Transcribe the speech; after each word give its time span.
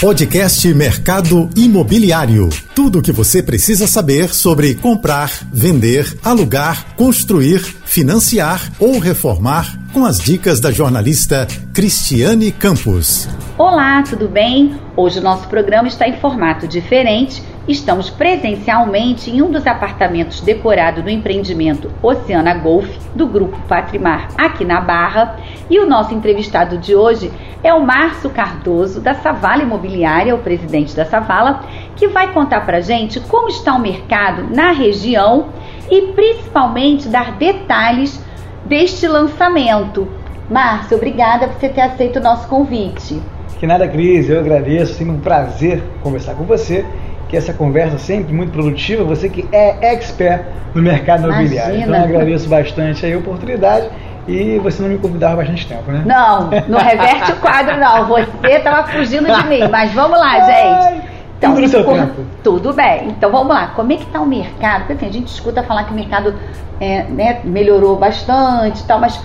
Podcast 0.00 0.74
Mercado 0.74 1.48
Imobiliário. 1.56 2.50
Tudo 2.74 2.98
o 2.98 3.02
que 3.02 3.10
você 3.10 3.42
precisa 3.42 3.86
saber 3.86 4.28
sobre 4.28 4.74
comprar, 4.74 5.30
vender, 5.50 6.18
alugar, 6.22 6.94
construir, 6.96 7.60
financiar 7.60 8.70
ou 8.78 8.98
reformar 8.98 9.78
com 9.94 10.04
as 10.04 10.18
dicas 10.18 10.60
da 10.60 10.70
jornalista 10.70 11.46
Cristiane 11.72 12.52
Campos. 12.52 13.26
Olá, 13.56 14.02
tudo 14.02 14.28
bem? 14.28 14.78
Hoje 14.94 15.18
o 15.18 15.22
nosso 15.22 15.48
programa 15.48 15.88
está 15.88 16.06
em 16.06 16.20
formato 16.20 16.68
diferente. 16.68 17.42
Estamos 17.68 18.08
presencialmente 18.08 19.28
em 19.28 19.42
um 19.42 19.50
dos 19.50 19.66
apartamentos 19.66 20.40
decorados 20.40 21.02
do 21.02 21.10
empreendimento 21.10 21.90
Oceana 22.00 22.54
Golf 22.54 22.88
do 23.12 23.26
Grupo 23.26 23.58
Patrimar 23.66 24.28
aqui 24.38 24.64
na 24.64 24.80
Barra. 24.80 25.36
E 25.68 25.80
o 25.80 25.86
nosso 25.86 26.14
entrevistado 26.14 26.78
de 26.78 26.94
hoje 26.94 27.28
é 27.64 27.74
o 27.74 27.84
Márcio 27.84 28.30
Cardoso 28.30 29.00
da 29.00 29.14
Savala 29.14 29.64
Imobiliária, 29.64 30.32
o 30.32 30.38
presidente 30.38 30.94
da 30.94 31.04
Savala, 31.04 31.64
que 31.96 32.06
vai 32.06 32.32
contar 32.32 32.64
pra 32.64 32.80
gente 32.80 33.18
como 33.18 33.48
está 33.48 33.74
o 33.74 33.80
mercado 33.80 34.46
na 34.54 34.70
região 34.70 35.48
e 35.90 36.02
principalmente 36.12 37.08
dar 37.08 37.32
detalhes 37.32 38.24
deste 38.64 39.08
lançamento. 39.08 40.06
Márcio, 40.48 40.96
obrigada 40.96 41.48
por 41.48 41.58
você 41.58 41.68
ter 41.68 41.80
aceito 41.80 42.20
o 42.20 42.22
nosso 42.22 42.46
convite. 42.46 43.20
Que 43.58 43.66
nada, 43.66 43.88
Cris, 43.88 44.28
eu 44.28 44.38
agradeço, 44.38 44.94
sempre 44.94 45.14
um 45.14 45.20
prazer 45.20 45.82
conversar 46.02 46.34
com 46.34 46.44
você. 46.44 46.84
Que 47.28 47.36
essa 47.36 47.52
conversa 47.52 47.98
sempre 47.98 48.32
muito 48.32 48.52
produtiva, 48.52 49.02
você 49.02 49.28
que 49.28 49.48
é 49.50 49.92
expert 49.92 50.44
no 50.74 50.82
mercado 50.82 51.28
imobiliário. 51.28 51.80
Então 51.80 51.94
eu 51.94 52.04
agradeço 52.04 52.48
bastante 52.48 53.04
a 53.04 53.18
oportunidade 53.18 53.88
e 54.28 54.58
você 54.58 54.82
não 54.82 54.88
me 54.90 54.98
convidava 54.98 55.34
há 55.34 55.36
bastante 55.36 55.66
tempo, 55.66 55.90
né? 55.90 56.02
Não, 56.04 56.50
não 56.68 56.78
reverte 56.78 57.32
o 57.32 57.36
quadro, 57.36 57.76
não. 57.78 58.06
Você 58.06 58.48
estava 58.48 58.86
fugindo 58.88 59.26
de 59.26 59.48
mim. 59.48 59.68
Mas 59.70 59.92
vamos 59.92 60.18
lá, 60.18 60.40
gente. 60.40 61.02
Então, 61.38 61.50
tudo 61.50 61.62
no 61.62 61.68
seu 61.68 61.84
tempo. 61.84 62.22
Tudo 62.42 62.72
bem. 62.72 63.08
Então 63.08 63.30
vamos 63.30 63.54
lá. 63.54 63.68
Como 63.74 63.92
é 63.92 63.96
que 63.96 64.04
está 64.04 64.20
o 64.20 64.26
mercado? 64.26 64.86
Porque 64.86 64.94
assim, 64.94 65.06
a 65.06 65.12
gente 65.12 65.28
escuta 65.28 65.62
falar 65.62 65.84
que 65.84 65.92
o 65.92 65.94
mercado 65.94 66.34
é, 66.80 67.04
né, 67.04 67.40
melhorou 67.44 67.96
bastante 67.96 68.80
e 68.80 68.84
tal, 68.84 68.98
mas 68.98 69.20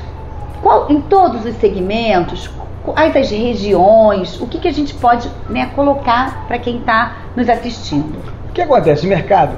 qual, 0.61 0.91
em 0.91 1.01
todos 1.01 1.45
os 1.45 1.55
segmentos, 1.55 2.49
quais 2.83 3.15
as 3.15 3.29
regiões, 3.29 4.39
o 4.39 4.47
que, 4.47 4.59
que 4.59 4.67
a 4.67 4.73
gente 4.73 4.93
pode 4.93 5.29
né, 5.49 5.71
colocar 5.75 6.45
para 6.47 6.57
quem 6.57 6.77
está 6.77 7.17
nos 7.35 7.47
assistindo? 7.49 8.17
O 8.49 8.53
que 8.53 8.61
acontece? 8.61 9.05
O 9.05 9.09
mercado 9.09 9.55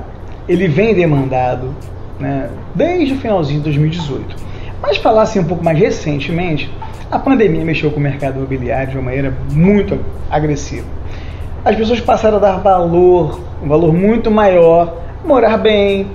ele 0.48 0.68
vem 0.68 0.94
demandado 0.94 1.74
né, 2.20 2.50
desde 2.76 3.14
o 3.14 3.18
finalzinho 3.18 3.60
de 3.60 3.66
2018. 3.66 4.36
Mas 4.82 4.98
falar 4.98 5.24
assim 5.24 5.40
um 5.40 5.46
pouco 5.46 5.64
mais 5.64 5.80
recentemente, 5.80 6.72
a 7.10 7.18
pandemia 7.18 7.64
mexeu 7.64 7.92
com 7.92 8.00
o 8.00 8.04
mercado 8.04 8.38
imobiliário 8.38 8.92
de 8.92 8.98
uma 8.98 9.06
maneira 9.06 9.34
muito 9.52 10.00
agressiva. 10.30 10.88
As 11.64 11.76
pessoas 11.76 12.02
passaram 12.02 12.38
a 12.38 12.40
dar 12.42 12.58
valor, 12.58 13.40
um 13.64 13.68
valor 13.68 13.94
muito 13.94 14.30
maior, 14.30 14.98
morar 15.24 15.58
bem, 15.58 16.08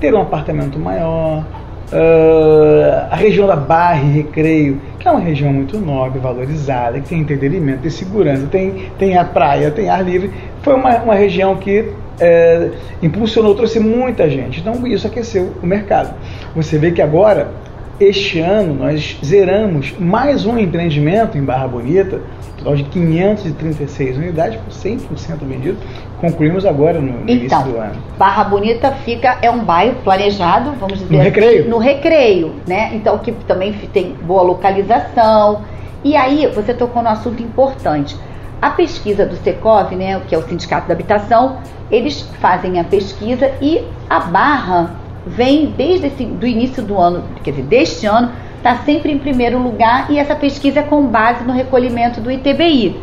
ter 0.00 0.12
um 0.12 0.20
apartamento 0.20 0.78
maior, 0.78 1.44
Uh, 1.92 3.06
a 3.10 3.14
região 3.14 3.46
da 3.46 3.54
Barra 3.54 4.02
e 4.02 4.12
Recreio, 4.12 4.80
que 4.98 5.06
é 5.06 5.10
uma 5.10 5.20
região 5.20 5.52
muito 5.52 5.78
nobre, 5.78 6.18
valorizada, 6.18 7.00
que 7.00 7.10
tem 7.10 7.20
entretenimento, 7.20 7.82
tem 7.82 7.90
segurança, 7.90 8.46
tem, 8.48 8.90
tem 8.98 9.16
a 9.16 9.24
praia, 9.24 9.70
tem 9.70 9.88
ar 9.88 10.04
livre, 10.04 10.32
foi 10.62 10.74
uma, 10.74 10.96
uma 10.96 11.14
região 11.14 11.54
que 11.56 11.92
é, 12.18 12.70
impulsionou, 13.02 13.54
trouxe 13.54 13.78
muita 13.78 14.28
gente. 14.28 14.60
Então 14.60 14.86
isso 14.86 15.06
aqueceu 15.06 15.52
o 15.62 15.66
mercado. 15.66 16.14
Você 16.54 16.78
vê 16.78 16.90
que 16.90 17.00
agora, 17.00 17.50
este 17.98 18.40
ano, 18.40 18.74
nós 18.74 19.18
zeramos 19.24 19.94
mais 19.98 20.44
um 20.44 20.58
empreendimento 20.58 21.38
em 21.38 21.42
Barra 21.42 21.66
Bonita, 21.66 22.20
total 22.58 22.76
de 22.76 22.84
536 22.84 24.16
unidades, 24.18 24.60
por 24.60 24.70
100% 24.70 25.38
vendido, 25.42 25.78
concluímos 26.20 26.66
agora 26.66 27.00
no, 27.00 27.12
no 27.12 27.30
então, 27.30 27.34
início 27.34 27.62
do 27.64 27.76
ano. 27.78 27.94
Barra 28.18 28.44
Bonita 28.44 28.92
fica 29.04 29.38
é 29.40 29.50
um 29.50 29.64
bairro 29.64 29.96
planejado, 30.04 30.72
vamos 30.72 30.98
dizer 30.98 31.12
no 31.12 31.20
assim, 31.20 31.30
recreio. 31.30 31.70
no 31.70 31.78
recreio, 31.78 32.54
né? 32.66 32.90
Então 32.94 33.16
que 33.18 33.32
também 33.32 33.72
tem 33.92 34.14
boa 34.22 34.42
localização. 34.42 35.62
E 36.04 36.14
aí 36.14 36.46
você 36.54 36.74
tocou 36.74 37.02
no 37.02 37.08
assunto 37.08 37.42
importante. 37.42 38.16
A 38.60 38.70
pesquisa 38.70 39.26
do 39.26 39.36
Secov, 39.36 39.94
né, 39.94 40.20
que 40.26 40.34
é 40.34 40.38
o 40.38 40.42
Sindicato 40.42 40.88
da 40.88 40.94
Habitação, 40.94 41.58
eles 41.90 42.22
fazem 42.40 42.80
a 42.80 42.84
pesquisa 42.84 43.50
e 43.60 43.82
a 44.08 44.20
Barra 44.20 45.05
vem 45.26 45.74
desde 45.76 46.06
esse, 46.06 46.24
do 46.24 46.46
início 46.46 46.82
do 46.82 46.96
ano, 46.98 47.24
quer 47.42 47.50
dizer, 47.50 47.64
deste 47.64 48.06
ano, 48.06 48.30
está 48.56 48.76
sempre 48.84 49.12
em 49.12 49.18
primeiro 49.18 49.58
lugar 49.58 50.10
e 50.10 50.18
essa 50.18 50.34
pesquisa 50.34 50.80
é 50.80 50.82
com 50.82 51.06
base 51.06 51.44
no 51.44 51.52
recolhimento 51.52 52.20
do 52.20 52.30
ITBI 52.30 52.96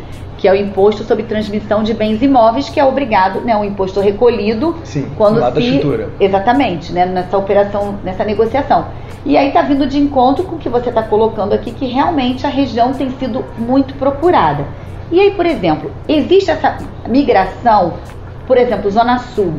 que 0.44 0.48
é 0.50 0.52
o 0.52 0.56
imposto 0.56 1.06
sobre 1.06 1.24
transmissão 1.24 1.84
de 1.84 1.94
bens 1.94 2.22
imóveis, 2.22 2.68
que 2.68 2.78
é 2.78 2.84
obrigado, 2.84 3.40
né, 3.40 3.56
um 3.56 3.64
imposto 3.64 4.02
recolhido 4.02 4.76
Sim, 4.84 5.10
quando 5.16 5.36
se 5.36 5.80
da 5.80 6.10
exatamente, 6.20 6.92
né, 6.92 7.06
nessa 7.06 7.38
operação, 7.38 7.96
nessa 8.04 8.26
negociação. 8.26 8.88
E 9.26 9.38
aí 9.38 9.48
está 9.48 9.62
vindo 9.62 9.88
de 9.88 9.98
encontro 9.98 10.44
com 10.44 10.58
o 10.58 10.60
que 10.60 10.68
você 10.68 10.90
está 10.90 11.02
colocando 11.02 11.54
aqui, 11.54 11.72
que 11.72 11.86
realmente 11.86 12.46
a 12.46 12.50
região 12.50 12.92
tem 12.92 13.10
sido 13.12 13.46
muito 13.58 13.94
procurada. 13.94 14.66
E 15.10 15.18
aí, 15.22 15.32
por 15.32 15.46
exemplo, 15.46 15.90
existe 16.10 16.52
essa 16.52 16.78
migração, 17.08 17.94
por 18.46 18.58
exemplo, 18.58 18.92
Zona 18.92 19.20
Sul. 19.20 19.54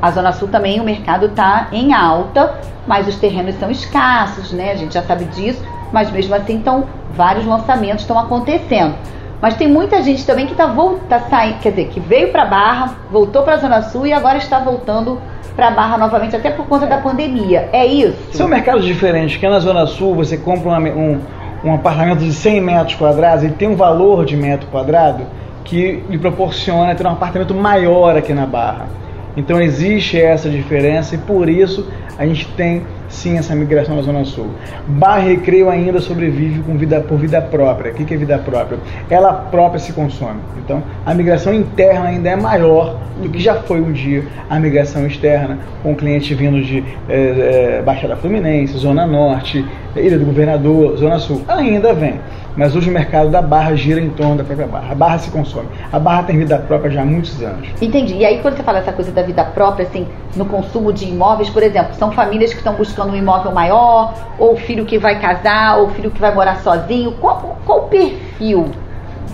A 0.00 0.10
Zona 0.10 0.32
Sul 0.32 0.48
também 0.48 0.80
o 0.80 0.84
mercado 0.84 1.26
está 1.26 1.68
em 1.72 1.92
alta, 1.92 2.54
mas 2.86 3.06
os 3.06 3.16
terrenos 3.16 3.54
são 3.56 3.70
escassos, 3.70 4.52
né? 4.52 4.72
A 4.72 4.76
gente 4.76 4.94
já 4.94 5.02
sabe 5.02 5.24
disso, 5.26 5.62
mas 5.92 6.10
mesmo 6.10 6.34
assim, 6.34 6.54
então, 6.54 6.84
vários 7.12 7.44
lançamentos 7.44 8.02
estão 8.02 8.18
acontecendo. 8.18 8.94
Mas 9.40 9.54
tem 9.54 9.68
muita 9.68 10.02
gente 10.02 10.26
também 10.26 10.46
que 10.46 10.52
está 10.52 10.74
tá 11.08 11.20
saindo, 11.20 11.58
quer 11.60 11.70
dizer, 11.70 11.88
que 11.88 12.00
veio 12.00 12.32
para 12.32 12.44
Barra, 12.44 12.96
voltou 13.10 13.42
para 13.42 13.54
a 13.54 13.58
Zona 13.58 13.82
Sul 13.82 14.06
e 14.06 14.12
agora 14.12 14.38
está 14.38 14.58
voltando 14.58 15.20
para 15.54 15.70
Barra 15.70 15.96
novamente, 15.96 16.34
até 16.34 16.50
por 16.50 16.66
conta 16.66 16.86
da 16.86 16.98
pandemia. 16.98 17.68
É 17.72 17.86
isso? 17.86 18.16
São 18.32 18.48
mercados 18.48 18.84
diferentes, 18.84 19.36
que 19.36 19.48
na 19.48 19.60
Zona 19.60 19.86
Sul 19.86 20.14
você 20.14 20.36
compra 20.36 20.70
uma, 20.70 20.78
um, 20.78 21.20
um 21.64 21.74
apartamento 21.74 22.18
de 22.18 22.32
100 22.32 22.60
metros 22.60 22.94
quadrados, 22.96 23.44
ele 23.44 23.54
tem 23.54 23.68
um 23.68 23.76
valor 23.76 24.24
de 24.24 24.36
metro 24.36 24.66
quadrado 24.68 25.24
que 25.64 26.02
lhe 26.08 26.18
proporciona 26.18 26.94
ter 26.94 27.06
um 27.06 27.10
apartamento 27.10 27.54
maior 27.54 28.16
aqui 28.16 28.32
na 28.32 28.46
Barra. 28.46 28.86
Então 29.38 29.60
existe 29.62 30.20
essa 30.20 30.50
diferença 30.50 31.14
e 31.14 31.18
por 31.18 31.48
isso 31.48 31.86
a 32.18 32.26
gente 32.26 32.48
tem 32.56 32.82
sim 33.08 33.38
essa 33.38 33.54
migração 33.54 33.94
na 33.94 34.02
Zona 34.02 34.24
Sul. 34.24 34.48
Barra 34.88 35.20
Recreio 35.20 35.70
ainda 35.70 36.00
sobrevive 36.00 36.60
com 36.62 36.76
vida, 36.76 37.00
por 37.00 37.16
vida 37.16 37.40
própria. 37.40 37.92
O 37.92 37.94
que 37.94 38.12
é 38.12 38.16
vida 38.16 38.36
própria? 38.36 38.80
Ela 39.08 39.32
própria 39.32 39.78
se 39.78 39.92
consome. 39.92 40.40
Então 40.58 40.82
a 41.06 41.14
migração 41.14 41.54
interna 41.54 42.08
ainda 42.08 42.30
é 42.30 42.36
maior 42.36 42.98
do 43.22 43.28
que 43.28 43.38
já 43.38 43.54
foi 43.62 43.80
um 43.80 43.92
dia 43.92 44.24
a 44.50 44.58
migração 44.58 45.06
externa, 45.06 45.58
com 45.84 45.94
clientes 45.94 46.36
vindo 46.36 46.60
de 46.60 46.82
é, 47.08 47.78
é, 47.78 47.82
Baixada 47.82 48.16
Fluminense, 48.16 48.76
Zona 48.76 49.06
Norte, 49.06 49.64
Ilha 49.94 50.18
do 50.18 50.24
Governador, 50.24 50.96
Zona 50.96 51.20
Sul. 51.20 51.42
Ainda 51.46 51.94
vem 51.94 52.14
mas 52.58 52.74
hoje 52.74 52.90
o 52.90 52.92
mercado 52.92 53.30
da 53.30 53.40
barra 53.40 53.76
gira 53.76 54.00
em 54.00 54.10
torno 54.10 54.34
da 54.34 54.42
própria 54.42 54.66
barra. 54.66 54.90
A 54.90 54.94
barra 54.94 55.18
se 55.18 55.30
consome. 55.30 55.68
A 55.92 55.98
barra 55.98 56.24
tem 56.24 56.36
vida 56.36 56.58
própria 56.58 56.90
já 56.90 57.02
há 57.02 57.04
muitos 57.04 57.40
anos. 57.40 57.68
Entendi. 57.80 58.16
E 58.16 58.26
aí 58.26 58.40
quando 58.42 58.56
você 58.56 58.64
fala 58.64 58.80
essa 58.80 58.92
coisa 58.92 59.12
da 59.12 59.22
vida 59.22 59.44
própria, 59.44 59.86
assim, 59.86 60.08
no 60.34 60.44
consumo 60.44 60.92
de 60.92 61.04
imóveis, 61.08 61.48
por 61.48 61.62
exemplo, 61.62 61.94
são 61.94 62.10
famílias 62.10 62.50
que 62.50 62.58
estão 62.58 62.74
buscando 62.74 63.12
um 63.12 63.16
imóvel 63.16 63.52
maior, 63.52 64.12
ou 64.36 64.56
filho 64.56 64.84
que 64.84 64.98
vai 64.98 65.20
casar, 65.20 65.78
ou 65.78 65.90
filho 65.90 66.10
que 66.10 66.20
vai 66.20 66.34
morar 66.34 66.56
sozinho. 66.56 67.12
Qual, 67.20 67.58
qual 67.64 67.84
o 67.84 67.88
perfil 67.88 68.66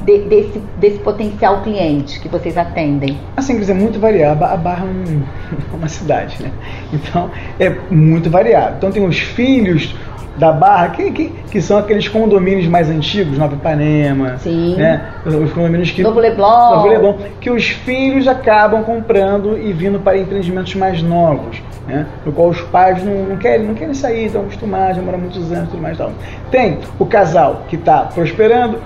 de, 0.05 0.19
desse, 0.19 0.59
desse 0.79 0.99
potencial 0.99 1.63
cliente 1.63 2.21
que 2.21 2.29
vocês 2.29 2.59
atendem? 2.59 3.19
Assim, 3.39 3.55
quer 3.55 3.61
dizer, 3.61 3.75
muito 3.75 3.99
variado. 3.99 4.45
A 4.45 4.55
Barra 4.55 4.85
é 5.73 5.77
uma 5.77 5.89
cidade, 5.89 6.43
né? 6.43 6.53
Então, 6.93 7.31
é 7.59 7.71
muito 7.91 8.29
variado. 8.29 8.77
Então, 8.77 8.93
tem 8.93 9.03
os 9.03 9.19
filhos 9.19 9.95
da 10.37 10.53
Barra, 10.53 10.89
que, 10.91 11.11
que, 11.11 11.29
que, 11.51 11.63
são 11.63 11.79
aqueles 11.79 12.09
condomínios 12.09 12.67
mais 12.67 12.91
antigos, 12.91 13.39
Nova 13.39 13.55
Ipanema, 13.55 14.37
Sim. 14.39 14.75
né? 14.77 15.11
Os 15.25 15.53
condomínios 15.53 15.91
que. 15.91 16.03
Novo 16.03 16.19
Leblon. 16.19 16.75
Novo 16.75 16.89
Leblon. 16.89 17.15
Que 17.41 17.51
os 17.51 17.69
filhos 17.69 18.27
acabam 18.27 18.83
comprando 18.83 19.57
e 19.57 19.73
vindo 19.73 20.01
para 20.01 20.19
empreendimentos 20.19 20.75
mais 20.75 21.03
novos, 21.03 21.63
né? 21.87 22.07
No 22.27 22.33
qual 22.33 22.49
os 22.49 22.61
pais 22.63 23.05
não, 23.05 23.25
não 23.25 23.37
querem, 23.37 23.67
não 23.67 23.75
querem 23.75 23.95
sair, 23.95 24.27
estão 24.27 24.43
acostumados, 24.43 24.97
demoram 24.97 25.19
muitos 25.19 25.53
anos 25.53 25.69
e 25.69 25.71
tudo 25.71 25.83
mais. 25.83 25.97
Tal. 25.97 26.13
Tem 26.51 26.79
o 26.99 27.07
casal 27.07 27.63
que 27.69 27.77
está 27.77 28.01
prosperando, 28.01 28.79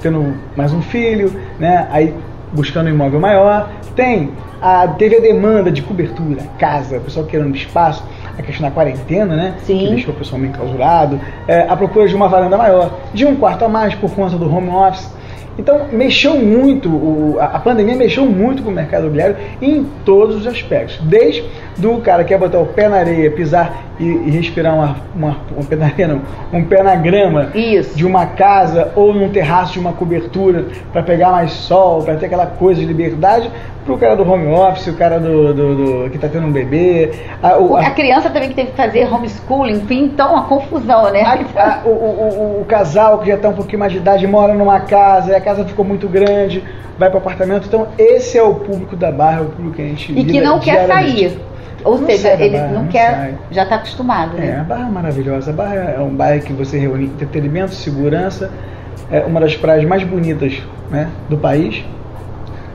tendo 0.00 0.34
mais 0.56 0.72
um 0.72 0.80
filho, 0.80 1.32
né? 1.58 1.88
Aí 1.90 2.14
buscando 2.52 2.86
um 2.86 2.90
imóvel 2.90 3.18
maior. 3.18 3.68
Tem 3.96 4.30
a, 4.62 4.86
teve 4.88 5.16
a 5.16 5.20
demanda 5.20 5.70
de 5.70 5.82
cobertura, 5.82 6.42
casa, 6.58 6.98
o 6.98 7.00
pessoal 7.00 7.26
querendo 7.26 7.54
espaço 7.54 8.02
a 8.38 8.42
questão 8.42 8.68
da 8.68 8.74
quarentena, 8.74 9.36
né? 9.36 9.54
Sim. 9.62 9.78
Que 9.78 9.88
deixou 9.90 10.14
o 10.14 10.16
pessoal 10.16 10.40
meio 10.40 10.50
enclausurado. 10.50 11.20
É, 11.46 11.62
a 11.68 11.76
procura 11.76 12.08
de 12.08 12.14
uma 12.14 12.28
varanda 12.28 12.56
maior, 12.56 12.90
de 13.12 13.24
um 13.24 13.36
quarto 13.36 13.64
a 13.64 13.68
mais 13.68 13.94
por 13.94 14.10
conta 14.12 14.36
do 14.36 14.52
home 14.52 14.68
office. 14.68 15.08
Então, 15.58 15.86
mexeu 15.92 16.36
muito, 16.36 16.88
o, 16.88 17.36
a, 17.40 17.58
pandemia 17.58 17.94
mexeu 17.94 18.26
muito 18.26 18.62
com 18.62 18.70
o 18.70 18.72
mercado 18.72 19.02
imobiliário 19.02 19.36
em 19.62 19.84
todos 20.04 20.36
os 20.36 20.46
aspectos. 20.46 20.98
Desde 21.02 21.44
do 21.76 21.98
cara 21.98 22.22
que 22.22 22.28
quer 22.28 22.38
botar 22.38 22.58
o 22.58 22.66
pé 22.66 22.88
na 22.88 22.96
areia, 22.96 23.30
pisar 23.30 23.84
e, 23.98 24.04
e 24.04 24.30
respirar 24.30 24.74
uma, 24.74 24.96
uma, 25.14 25.36
um 25.56 25.64
pé 25.64 25.76
na 25.76 25.86
areia, 25.86 26.08
não, 26.08 26.22
um 26.52 26.64
pé 26.64 26.82
na 26.82 26.96
grama 26.96 27.50
Isso. 27.54 27.96
de 27.96 28.04
uma 28.04 28.26
casa 28.26 28.92
ou 28.94 29.12
num 29.12 29.28
terraço 29.28 29.74
de 29.74 29.78
uma 29.78 29.92
cobertura 29.92 30.66
para 30.92 31.02
pegar 31.02 31.30
mais 31.30 31.52
sol, 31.52 32.02
para 32.02 32.16
ter 32.16 32.26
aquela 32.26 32.46
coisa 32.46 32.80
de 32.80 32.86
liberdade, 32.86 33.50
pro 33.84 33.98
cara 33.98 34.16
do 34.16 34.28
home 34.28 34.46
office, 34.46 34.86
o 34.88 34.94
cara 34.94 35.20
do, 35.20 35.52
do, 35.52 36.04
do 36.04 36.10
que 36.10 36.16
está 36.16 36.28
tendo 36.28 36.46
um 36.46 36.52
bebê. 36.52 37.12
A, 37.42 37.58
o, 37.58 37.76
a, 37.76 37.86
a, 37.86 37.90
criança 37.90 38.30
também 38.30 38.48
que 38.48 38.54
teve 38.54 38.70
que 38.70 38.76
fazer 38.76 39.12
homeschooling, 39.12 39.74
enfim, 39.74 40.04
então 40.04 40.32
uma 40.32 40.44
confusão, 40.44 41.10
né? 41.10 41.22
A, 41.56 41.82
o, 41.84 41.90
o, 41.90 42.60
o, 42.62 42.64
casal 42.64 43.18
que 43.18 43.28
já 43.28 43.34
está 43.34 43.48
um 43.48 43.54
pouquinho 43.54 43.80
mais 43.80 43.92
de 43.92 43.98
idade 43.98 44.26
mora 44.26 44.54
numa 44.54 44.80
casa, 44.80 45.36
a 45.36 45.40
casa 45.44 45.64
ficou 45.64 45.84
muito 45.84 46.08
grande, 46.08 46.62
vai 46.98 47.10
para 47.10 47.18
apartamento. 47.18 47.66
Então, 47.66 47.88
esse 47.98 48.38
é 48.38 48.42
o 48.42 48.54
público 48.54 48.96
da 48.96 49.12
barra, 49.12 49.42
o 49.42 49.50
público 49.50 49.76
que 49.76 49.82
a 49.82 49.86
gente 49.86 50.18
E 50.18 50.24
que 50.24 50.40
não 50.40 50.58
quer 50.58 50.86
sair. 50.86 51.38
Ou 51.84 51.98
não 51.98 52.06
seja, 52.06 52.32
ele 52.32 52.56
barra, 52.56 52.72
não, 52.72 52.86
quer, 52.86 53.10
sai. 53.10 53.34
já 53.50 53.62
está 53.64 53.76
acostumado. 53.76 54.36
Né? 54.36 54.48
É, 54.48 54.60
a 54.60 54.64
Barra 54.64 54.88
é 54.88 54.90
maravilhosa. 54.90 55.50
A 55.50 55.54
Barra 55.54 55.74
é 55.74 56.00
um 56.00 56.14
bairro 56.14 56.42
que 56.42 56.52
você 56.52 56.78
reúne 56.78 57.04
entretenimento, 57.04 57.74
segurança, 57.74 58.50
é 59.10 59.20
uma 59.20 59.38
das 59.38 59.54
praias 59.54 59.84
mais 59.84 60.02
bonitas 60.02 60.62
né, 60.90 61.10
do 61.28 61.36
país. 61.36 61.84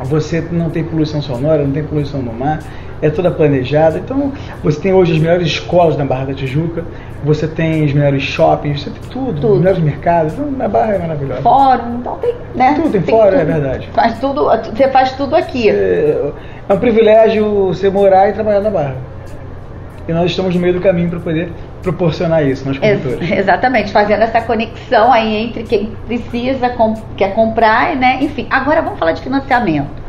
Você 0.01 0.41
não 0.51 0.69
tem 0.69 0.83
poluição 0.83 1.21
sonora, 1.21 1.63
não 1.63 1.71
tem 1.71 1.83
poluição 1.83 2.21
no 2.21 2.31
mar, 2.31 2.59
é 3.01 3.09
toda 3.09 3.31
planejada. 3.31 3.97
Então, 3.97 4.31
você 4.63 4.79
tem 4.79 4.93
hoje 4.93 5.13
as 5.13 5.19
melhores 5.19 5.47
escolas 5.47 5.97
na 5.97 6.05
Barra 6.05 6.25
da 6.25 6.33
Tijuca, 6.33 6.85
você 7.23 7.47
tem 7.47 7.85
os 7.85 7.93
melhores 7.93 8.23
shoppings, 8.23 8.81
você 8.81 8.89
tem 8.89 9.01
tudo, 9.09 9.41
tudo. 9.41 9.53
os 9.53 9.59
melhores 9.59 9.83
mercados. 9.83 10.33
A 10.59 10.67
Barra 10.67 10.93
é 10.93 10.99
maravilhosa. 10.99 11.41
Fórum, 11.41 11.97
então 11.99 12.15
tem, 12.17 12.35
né? 12.55 12.73
Tudo 12.75 12.91
tem, 12.91 13.01
tem 13.01 13.15
fórum, 13.15 13.31
tudo. 13.31 13.41
é 13.41 13.45
verdade. 13.45 13.89
Faz 13.93 14.19
tudo, 14.19 14.45
você 14.45 14.87
faz 14.89 15.11
tudo 15.13 15.35
aqui. 15.35 15.69
É, 15.69 16.31
é 16.67 16.73
um 16.73 16.79
privilégio 16.79 17.67
você 17.67 17.89
morar 17.89 18.29
e 18.29 18.33
trabalhar 18.33 18.61
na 18.61 18.69
Barra. 18.69 18.95
E 20.07 20.13
nós 20.13 20.31
estamos 20.31 20.55
no 20.55 20.61
meio 20.61 20.73
do 20.73 20.81
caminho 20.81 21.09
para 21.09 21.19
poder 21.19 21.51
proporcionar 21.83 22.43
isso, 22.43 22.65
nós 22.65 22.77
corretores. 22.77 23.31
exatamente, 23.31 23.91
fazendo 23.91 24.23
essa 24.23 24.41
conexão 24.41 25.11
aí 25.11 25.35
entre 25.35 25.63
quem 25.63 25.91
precisa, 26.07 26.75
quer 27.15 27.33
comprar, 27.35 27.95
né? 27.95 28.17
Enfim, 28.21 28.47
agora 28.49 28.81
vamos 28.81 28.97
falar 28.97 29.11
de 29.11 29.21
financiamento. 29.21 29.99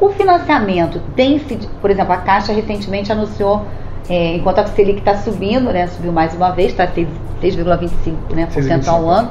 O 0.00 0.08
financiamento 0.10 1.00
tem 1.14 1.38
se, 1.40 1.58
por 1.80 1.90
exemplo, 1.90 2.12
a 2.12 2.18
Caixa 2.18 2.52
recentemente 2.52 3.12
anunciou, 3.12 3.66
é, 4.10 4.34
enquanto 4.34 4.58
a 4.58 4.66
Selic 4.66 4.98
está 4.98 5.14
subindo, 5.14 5.72
né? 5.72 5.86
Subiu 5.86 6.10
mais 6.10 6.34
uma 6.34 6.50
vez, 6.50 6.72
está 6.72 6.84
6,25% 6.84 8.34
né, 8.34 8.48
ao 8.88 9.08
ano. 9.08 9.30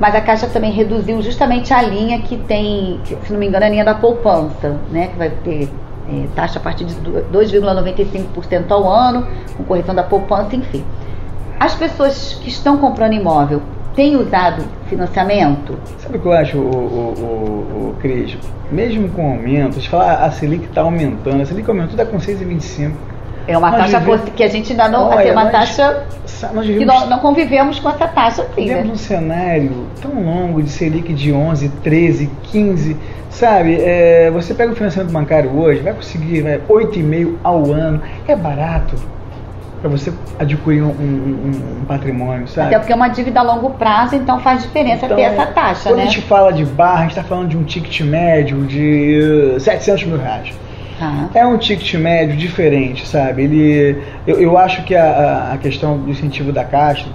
Mas 0.00 0.14
a 0.14 0.22
Caixa 0.22 0.46
também 0.46 0.72
reduziu 0.72 1.20
justamente 1.20 1.72
a 1.74 1.82
linha 1.82 2.18
que 2.20 2.38
tem, 2.38 2.98
se 3.04 3.30
não 3.30 3.38
me 3.38 3.46
engano, 3.46 3.66
a 3.66 3.68
linha 3.68 3.84
da 3.84 3.94
poupança, 3.94 4.80
né? 4.90 5.08
Que 5.08 5.18
vai 5.18 5.28
ter 5.44 5.68
é, 6.10 6.26
taxa 6.34 6.58
a 6.58 6.62
partir 6.62 6.86
de 6.86 6.94
2,95% 6.94 8.70
ao 8.70 8.88
ano, 8.90 9.26
com 9.54 9.64
correção 9.64 9.94
da 9.94 10.02
poupança, 10.02 10.56
enfim. 10.56 10.82
As 11.60 11.74
pessoas 11.74 12.40
que 12.42 12.48
estão 12.48 12.78
comprando 12.78 13.12
imóvel 13.12 13.60
têm 13.94 14.16
usado 14.16 14.64
financiamento? 14.86 15.78
Sabe 15.98 16.16
o 16.16 16.20
que 16.20 16.26
eu 16.26 16.32
acho, 16.32 16.58
o, 16.58 16.62
o, 16.62 17.14
o, 17.18 17.90
o 17.90 17.96
Cris? 18.00 18.36
Mesmo 18.70 19.10
com 19.10 19.30
aumento, 19.32 19.72
a 19.72 19.72
gente 19.72 19.90
fala 19.90 20.24
a 20.24 20.30
Selic 20.30 20.64
está 20.64 20.80
aumentando, 20.80 21.42
a 21.42 21.44
Selic 21.44 21.68
aumentou, 21.68 21.92
está 21.92 22.06
com 22.06 22.16
6,25%. 22.16 22.92
É 23.48 23.56
uma 23.56 23.70
nós 23.70 23.80
taxa 23.80 24.00
vivemos... 24.00 24.30
que 24.34 24.42
a 24.42 24.48
gente 24.48 24.72
ainda 24.72 24.88
não. 24.88 25.08
Olha, 25.08 25.28
é 25.28 25.32
uma 25.32 25.44
nós, 25.44 25.52
taxa 25.52 26.04
nós 26.52 26.66
vivemos... 26.66 26.78
que 26.78 26.84
nós 26.84 27.08
não 27.08 27.18
convivemos 27.18 27.78
com 27.78 27.88
essa 27.88 28.08
taxa 28.08 28.42
assim, 28.42 28.62
Vivemos 28.62 28.86
né? 28.86 28.92
um 28.92 28.96
cenário 28.96 29.86
tão 30.00 30.12
longo 30.12 30.62
de 30.62 30.70
Selic 30.70 31.12
de 31.12 31.32
11, 31.32 31.68
13, 31.82 32.30
15. 32.44 32.96
Sabe, 33.30 33.76
é, 33.78 34.30
você 34.30 34.54
pega 34.54 34.72
o 34.72 34.74
financiamento 34.74 35.12
bancário 35.12 35.54
hoje, 35.54 35.82
vai 35.82 35.92
conseguir 35.92 36.40
vai, 36.40 36.58
8,5 36.58 37.34
ao 37.44 37.70
ano. 37.70 38.00
É 38.26 38.34
barato 38.34 38.96
para 39.80 39.90
você 39.90 40.12
adquirir 40.38 40.82
um, 40.82 40.88
um, 40.88 41.80
um, 41.80 41.84
patrimônio, 41.84 42.48
sabe? 42.48 42.68
Até 42.68 42.78
porque 42.78 42.92
é 42.92 42.96
uma 42.96 43.08
dívida 43.08 43.40
a 43.40 43.42
longo 43.42 43.70
prazo, 43.70 44.16
então 44.16 44.40
faz 44.40 44.62
diferença 44.62 45.04
então, 45.04 45.16
ter 45.16 45.22
essa 45.22 45.46
taxa, 45.46 45.90
quando 45.90 45.96
né? 45.96 46.02
Quando 46.02 46.08
a 46.08 46.12
gente 46.12 46.20
fala 46.22 46.52
de 46.52 46.64
barra, 46.64 46.98
a 46.98 47.02
gente 47.02 47.10
está 47.10 47.22
falando 47.22 47.48
de 47.48 47.56
um 47.56 47.62
ticket 47.62 48.00
médio 48.00 48.64
de 48.64 49.56
700 49.58 50.04
mil 50.04 50.18
reais. 50.18 50.52
É 51.34 51.46
um 51.46 51.58
ticket 51.58 51.94
médio 51.94 52.36
diferente, 52.36 53.06
sabe? 53.06 53.44
Ele, 53.44 54.02
eu, 54.26 54.40
eu 54.40 54.58
acho 54.58 54.82
que 54.84 54.94
a, 54.94 55.52
a 55.52 55.58
questão 55.58 55.98
do 55.98 56.10
incentivo 56.10 56.52
da 56.52 56.64
Caixa, 56.64 57.06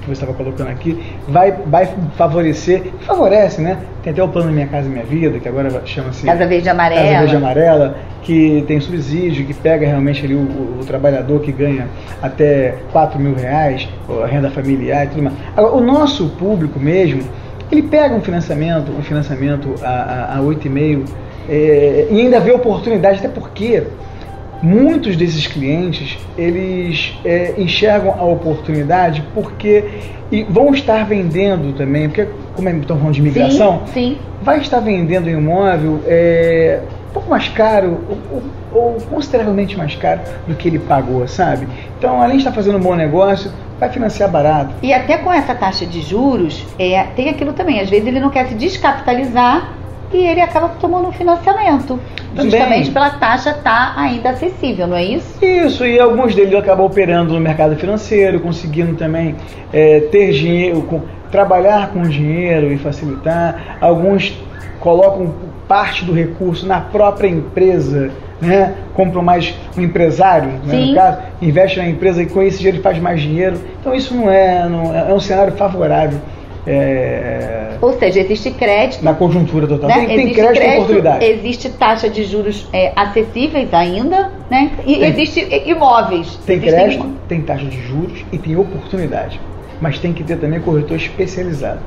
que 0.00 0.06
você 0.06 0.12
estava 0.12 0.34
colocando 0.34 0.68
aqui, 0.68 1.02
vai, 1.26 1.52
vai 1.66 1.88
favorecer, 2.16 2.82
favorece, 3.00 3.60
né? 3.60 3.78
Tem 4.02 4.12
até 4.12 4.22
o 4.22 4.28
plano 4.28 4.52
Minha 4.52 4.66
Casa 4.66 4.88
Minha 4.88 5.04
Vida, 5.04 5.40
que 5.40 5.48
agora 5.48 5.82
chama-se 5.86 6.26
Casa 6.26 6.46
Verde 6.46 6.68
Amarela. 6.68 7.02
Casa 7.02 7.18
Verde 7.20 7.36
Amarela, 7.36 7.96
que 8.22 8.64
tem 8.68 8.80
subsídio, 8.80 9.46
que 9.46 9.54
pega 9.54 9.86
realmente 9.86 10.24
ali 10.24 10.34
o, 10.34 10.40
o, 10.40 10.78
o 10.80 10.84
trabalhador 10.84 11.40
que 11.40 11.50
ganha 11.50 11.88
até 12.22 12.76
4 12.92 13.18
mil 13.18 13.34
reais, 13.34 13.88
a 14.22 14.26
renda 14.26 14.50
familiar 14.50 15.06
e 15.06 15.08
tudo 15.08 15.22
mais. 15.22 15.36
Agora, 15.56 15.74
o 15.74 15.80
nosso 15.80 16.28
público 16.30 16.78
mesmo, 16.78 17.22
ele 17.72 17.82
pega 17.82 18.14
um 18.14 18.20
financiamento, 18.20 18.92
um 18.92 19.02
financiamento 19.02 19.74
a, 19.82 19.88
a, 20.34 20.38
a 20.38 20.40
8,5 20.40 21.08
é, 21.48 22.08
e 22.10 22.20
ainda 22.20 22.40
vê 22.40 22.52
oportunidade, 22.52 23.18
até 23.18 23.28
porque 23.28 23.84
muitos 24.62 25.16
desses 25.16 25.46
clientes 25.46 26.16
eles 26.38 27.14
é, 27.24 27.54
enxergam 27.58 28.14
a 28.18 28.24
oportunidade 28.24 29.22
porque 29.34 29.84
e 30.32 30.42
vão 30.42 30.72
estar 30.72 31.04
vendendo 31.04 31.76
também, 31.76 32.08
porque 32.08 32.26
como 32.56 32.68
estão 32.68 32.96
falando 32.96 33.14
de 33.14 33.20
imigração, 33.20 33.82
sim, 33.86 33.92
sim. 33.92 34.18
vai 34.42 34.58
estar 34.58 34.80
vendendo 34.80 35.28
imóvel 35.28 36.00
é, 36.06 36.80
um 37.10 37.12
pouco 37.12 37.30
mais 37.30 37.46
caro 37.48 38.00
ou, 38.08 38.42
ou, 38.72 39.00
consideravelmente 39.02 39.76
mais 39.76 39.94
caro 39.94 40.22
do 40.46 40.54
que 40.54 40.66
ele 40.66 40.78
pagou, 40.78 41.28
sabe? 41.28 41.68
Então, 41.98 42.20
além 42.20 42.36
de 42.36 42.42
estar 42.42 42.52
fazendo 42.52 42.78
um 42.78 42.80
bom 42.80 42.94
negócio, 42.94 43.50
vai 43.78 43.90
financiar 43.90 44.30
barato. 44.30 44.74
E 44.82 44.92
até 44.92 45.18
com 45.18 45.32
essa 45.32 45.54
taxa 45.54 45.86
de 45.86 46.00
juros, 46.00 46.64
é, 46.78 47.04
tem 47.14 47.28
aquilo 47.28 47.52
também, 47.52 47.80
às 47.80 47.90
vezes 47.90 48.06
ele 48.06 48.18
não 48.18 48.30
quer 48.30 48.48
se 48.48 48.54
descapitalizar 48.54 49.72
e 50.14 50.26
ele 50.26 50.40
acaba 50.40 50.68
tomando 50.80 51.08
um 51.08 51.12
financiamento. 51.12 51.98
Também. 52.34 52.50
Justamente 52.50 52.90
pela 52.90 53.10
taxa 53.10 53.50
estar 53.50 53.94
tá 53.94 54.00
ainda 54.00 54.30
acessível, 54.30 54.86
não 54.86 54.96
é 54.96 55.04
isso? 55.04 55.44
Isso, 55.44 55.84
e 55.84 55.98
alguns 56.00 56.34
deles 56.34 56.54
acabam 56.54 56.86
operando 56.86 57.34
no 57.34 57.40
mercado 57.40 57.76
financeiro, 57.76 58.40
conseguindo 58.40 58.94
também 58.94 59.36
é, 59.72 60.00
ter 60.00 60.32
dinheiro, 60.32 60.82
com, 60.82 61.02
trabalhar 61.30 61.90
com 61.90 62.02
dinheiro 62.02 62.72
e 62.72 62.78
facilitar. 62.78 63.76
Alguns 63.80 64.36
colocam 64.80 65.34
parte 65.66 66.04
do 66.04 66.12
recurso 66.12 66.66
na 66.66 66.80
própria 66.80 67.28
empresa, 67.28 68.10
né? 68.40 68.74
compram 68.94 69.22
mais 69.22 69.54
um 69.76 69.80
empresário, 69.80 70.50
né, 70.64 70.76
no 70.76 70.94
caso, 70.94 71.18
investe 71.40 71.78
na 71.78 71.88
empresa 71.88 72.22
e 72.22 72.26
com 72.26 72.42
esse 72.42 72.58
dinheiro 72.58 72.82
faz 72.82 72.98
mais 72.98 73.20
dinheiro. 73.20 73.58
Então 73.80 73.94
isso 73.94 74.14
não 74.14 74.30
é, 74.30 74.68
não 74.68 74.94
é, 74.94 75.10
é 75.10 75.14
um 75.14 75.20
cenário 75.20 75.54
favorável 75.54 76.20
é... 76.66 77.63
Ou 77.80 77.98
seja, 77.98 78.20
existe 78.20 78.50
crédito. 78.50 79.04
Na 79.04 79.14
conjuntura 79.14 79.66
total. 79.66 79.88
Né? 79.88 80.06
Tem, 80.06 80.16
tem 80.16 80.32
crédito, 80.32 80.52
crédito 80.52 80.62
e 80.62 80.76
oportunidade. 80.76 81.24
Existe 81.24 81.68
taxa 81.70 82.08
de 82.08 82.24
juros 82.24 82.68
é, 82.72 82.92
acessíveis 82.96 83.72
ainda, 83.72 84.30
né? 84.50 84.72
E 84.86 84.96
tem, 84.96 85.04
existe 85.04 85.40
imóveis. 85.66 86.38
Tem 86.46 86.60
crédito, 86.60 87.06
tem 87.28 87.42
taxa 87.42 87.64
de 87.64 87.80
juros 87.82 88.24
e 88.32 88.38
tem 88.38 88.56
oportunidade. 88.56 89.40
Mas 89.80 89.98
tem 89.98 90.12
que 90.12 90.22
ter 90.22 90.36
também 90.36 90.60
corretor 90.60 90.96
especializado. 90.96 91.80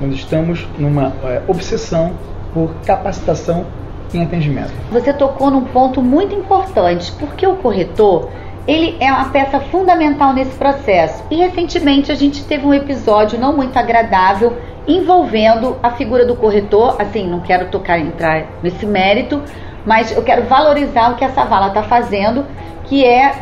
Nós 0.00 0.14
estamos 0.14 0.66
numa 0.78 1.12
é, 1.24 1.42
obsessão 1.48 2.12
por 2.54 2.70
capacitação 2.86 3.66
em 4.14 4.22
atendimento. 4.22 4.72
Você 4.90 5.12
tocou 5.12 5.50
num 5.50 5.64
ponto 5.64 6.00
muito 6.00 6.34
importante, 6.34 7.12
porque 7.18 7.46
o 7.46 7.56
corretor 7.56 8.30
ele 8.68 8.98
é 9.00 9.10
uma 9.10 9.30
peça 9.30 9.58
fundamental 9.58 10.34
nesse 10.34 10.54
processo. 10.56 11.24
E 11.30 11.36
recentemente 11.36 12.12
a 12.12 12.14
gente 12.14 12.44
teve 12.44 12.66
um 12.66 12.74
episódio 12.74 13.40
não 13.40 13.56
muito 13.56 13.74
agradável 13.78 14.58
envolvendo 14.86 15.78
a 15.82 15.92
figura 15.92 16.26
do 16.26 16.36
corretor. 16.36 16.96
Assim, 17.00 17.26
não 17.26 17.40
quero 17.40 17.70
tocar 17.70 17.98
entrar 17.98 18.44
nesse 18.62 18.84
mérito, 18.84 19.42
mas 19.86 20.14
eu 20.14 20.22
quero 20.22 20.42
valorizar 20.42 21.12
o 21.12 21.16
que 21.16 21.24
a 21.24 21.30
Savala 21.30 21.68
está 21.68 21.82
fazendo, 21.82 22.44
que 22.84 23.06
é 23.06 23.32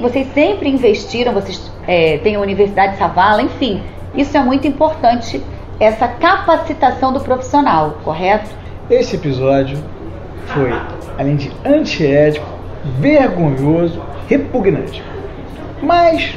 vocês 0.00 0.28
sempre 0.32 0.68
investiram, 0.68 1.32
vocês 1.32 1.68
é, 1.88 2.18
têm 2.18 2.36
a 2.36 2.40
Universidade 2.40 2.96
Savala, 2.96 3.42
enfim, 3.42 3.82
isso 4.14 4.36
é 4.36 4.40
muito 4.40 4.68
importante 4.68 5.42
essa 5.80 6.06
capacitação 6.06 7.12
do 7.12 7.20
profissional, 7.20 7.98
correto? 8.04 8.48
Esse 8.88 9.16
episódio 9.16 9.78
foi, 10.46 10.72
além 11.18 11.34
de 11.34 11.50
antiético, 11.64 12.46
vergonhoso, 13.00 14.00
repugnante. 14.28 15.02
Mas 15.82 16.34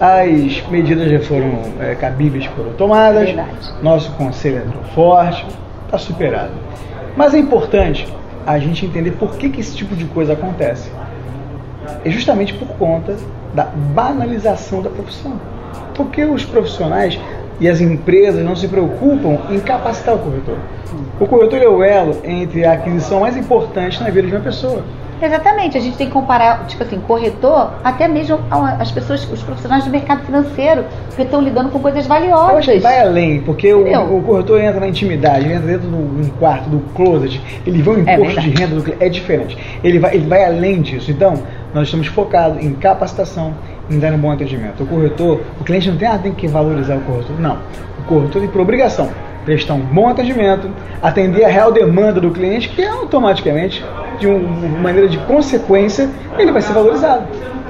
as 0.00 0.66
medidas 0.70 1.10
já 1.10 1.20
foram 1.20 1.60
é, 1.80 1.94
cabíveis, 1.94 2.46
foram 2.46 2.72
tomadas, 2.72 3.26
Verdade. 3.26 3.50
nosso 3.82 4.12
conselho 4.12 4.58
entrou 4.58 4.82
forte, 4.94 5.46
está 5.84 5.98
superado. 5.98 6.52
Mas 7.16 7.34
é 7.34 7.38
importante 7.38 8.06
a 8.46 8.58
gente 8.58 8.86
entender 8.86 9.12
por 9.12 9.36
que, 9.36 9.48
que 9.50 9.60
esse 9.60 9.76
tipo 9.76 9.94
de 9.94 10.04
coisa 10.06 10.32
acontece. 10.32 10.90
É 12.04 12.10
justamente 12.10 12.54
por 12.54 12.68
conta 12.76 13.16
da 13.54 13.64
banalização 13.64 14.80
da 14.80 14.88
profissão. 14.88 15.40
Porque 15.94 16.24
os 16.24 16.44
profissionais 16.44 17.18
e 17.60 17.68
as 17.68 17.80
empresas 17.80 18.44
não 18.44 18.56
se 18.56 18.66
preocupam 18.66 19.38
em 19.50 19.60
capacitar 19.60 20.14
o 20.14 20.18
corretor. 20.18 20.58
O 21.20 21.26
corretor 21.26 21.60
é 21.60 21.68
o 21.68 21.82
elo 21.82 22.16
entre 22.24 22.64
a 22.64 22.72
aquisição 22.72 23.20
mais 23.20 23.36
importante 23.36 24.02
na 24.02 24.10
vida 24.10 24.26
de 24.26 24.34
uma 24.34 24.42
pessoa. 24.42 24.82
Exatamente, 25.22 25.76
a 25.76 25.80
gente 25.80 25.98
tem 25.98 26.06
que 26.06 26.12
comparar, 26.14 26.66
tipo 26.66 26.82
assim, 26.82 26.98
corretor, 26.98 27.74
até 27.84 28.08
mesmo 28.08 28.38
as 28.50 28.90
pessoas, 28.90 29.30
os 29.30 29.42
profissionais 29.42 29.84
do 29.84 29.90
mercado 29.90 30.24
financeiro, 30.24 30.86
que 31.14 31.20
estão 31.20 31.42
lidando 31.42 31.68
com 31.68 31.78
coisas 31.78 32.06
valiosas. 32.06 32.50
Eu 32.50 32.56
acho 32.56 32.72
que 32.72 32.78
vai 32.78 33.00
além, 33.00 33.42
porque 33.42 33.72
o, 33.74 34.16
o, 34.16 34.22
corretor 34.22 34.62
entra 34.62 34.80
na 34.80 34.88
intimidade, 34.88 35.44
ele 35.44 35.54
entra 35.54 35.66
dentro 35.66 35.88
de 35.90 35.94
um 35.94 36.30
quarto, 36.38 36.70
do 36.70 36.80
closet, 36.94 37.38
ele 37.66 37.82
vê 37.82 37.90
um 37.90 38.08
é 38.08 38.14
imposto 38.14 38.38
é 38.38 38.42
de 38.42 38.50
renda 38.50 38.74
do 38.76 38.82
cliente, 38.82 39.04
é 39.04 39.08
diferente. 39.10 39.58
Ele 39.84 39.98
vai, 39.98 40.14
ele 40.14 40.26
vai 40.26 40.42
além 40.42 40.80
disso. 40.80 41.10
Então, 41.10 41.34
nós 41.74 41.88
estamos 41.88 42.06
focados 42.06 42.64
em 42.64 42.72
capacitação, 42.72 43.52
em 43.90 43.98
dar 43.98 44.12
um 44.12 44.18
bom 44.18 44.30
atendimento. 44.30 44.82
O 44.82 44.86
corretor, 44.86 45.40
o 45.60 45.64
cliente 45.64 45.90
não 45.90 45.98
tem, 45.98 46.08
ah, 46.08 46.16
tem 46.16 46.32
que 46.32 46.46
valorizar 46.46 46.96
o 46.96 47.00
corretor. 47.00 47.40
Não. 47.40 47.58
O 47.98 48.02
corretor 48.06 48.40
tem 48.40 48.50
por 48.50 48.60
obrigação 48.60 49.10
prestar 49.44 49.74
um 49.74 49.80
bom 49.80 50.08
atendimento, 50.08 50.70
atender 51.02 51.44
a 51.44 51.48
real 51.48 51.72
demanda 51.72 52.20
do 52.20 52.30
cliente, 52.30 52.68
que 52.68 52.84
automaticamente, 52.84 53.84
de 54.18 54.26
uma 54.26 54.78
maneira 54.78 55.08
de 55.08 55.18
consequência, 55.18 56.08
ele 56.38 56.52
vai 56.52 56.62
ser 56.62 56.72
valorizado. 56.72 57.24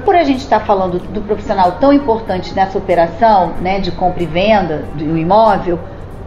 Por 0.04 0.14
a 0.14 0.24
gente 0.24 0.40
estar 0.40 0.60
falando 0.60 0.98
do 0.98 1.20
profissional 1.20 1.76
tão 1.80 1.92
importante 1.92 2.54
nessa 2.54 2.76
operação 2.76 3.52
né, 3.60 3.80
de 3.80 3.92
compra 3.92 4.22
e 4.22 4.26
venda 4.26 4.84
do 4.94 5.16
imóvel, 5.16 5.78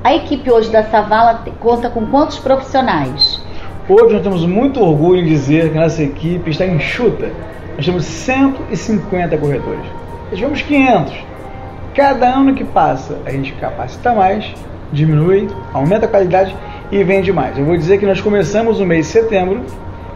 a 0.04 0.14
equipe 0.16 0.50
hoje 0.50 0.70
da 0.70 0.84
Savala 0.84 1.44
conta 1.60 1.90
com 1.90 2.06
quantos 2.06 2.38
profissionais? 2.40 3.42
Hoje 3.90 4.14
nós 4.14 4.24
temos 4.24 4.46
muito 4.46 4.82
orgulho 4.82 5.22
em 5.22 5.26
dizer 5.26 5.72
que 5.72 5.78
nossa 5.78 6.02
equipe 6.04 6.52
está 6.52 6.66
enxuta. 6.66 7.32
Nós 7.76 7.86
temos 7.86 8.06
150 8.06 9.38
corretores. 9.38 9.86
Nós 10.30 10.40
tivemos 10.40 10.62
500. 10.62 11.14
Cada 11.96 12.28
ano 12.28 12.54
que 12.54 12.64
passa, 12.64 13.20
a 13.26 13.32
gente 13.32 13.54
capacita 13.54 14.14
mais, 14.14 14.52
diminui, 14.92 15.48
aumenta 15.74 16.06
a 16.06 16.10
qualidade 16.10 16.56
e 16.92 17.04
vende 17.04 17.32
mais. 17.32 17.58
Eu 17.58 17.66
vou 17.66 17.76
dizer 17.76 17.98
que 17.98 18.06
nós 18.06 18.22
começamos 18.22 18.80
o 18.80 18.86
mês 18.86 19.08
de 19.08 19.12
setembro 19.12 19.62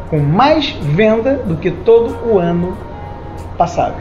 com 0.09 0.19
mais 0.19 0.69
venda 0.69 1.35
do 1.45 1.55
que 1.55 1.71
todo 1.71 2.15
o 2.27 2.39
ano 2.39 2.77
passado. 3.57 3.95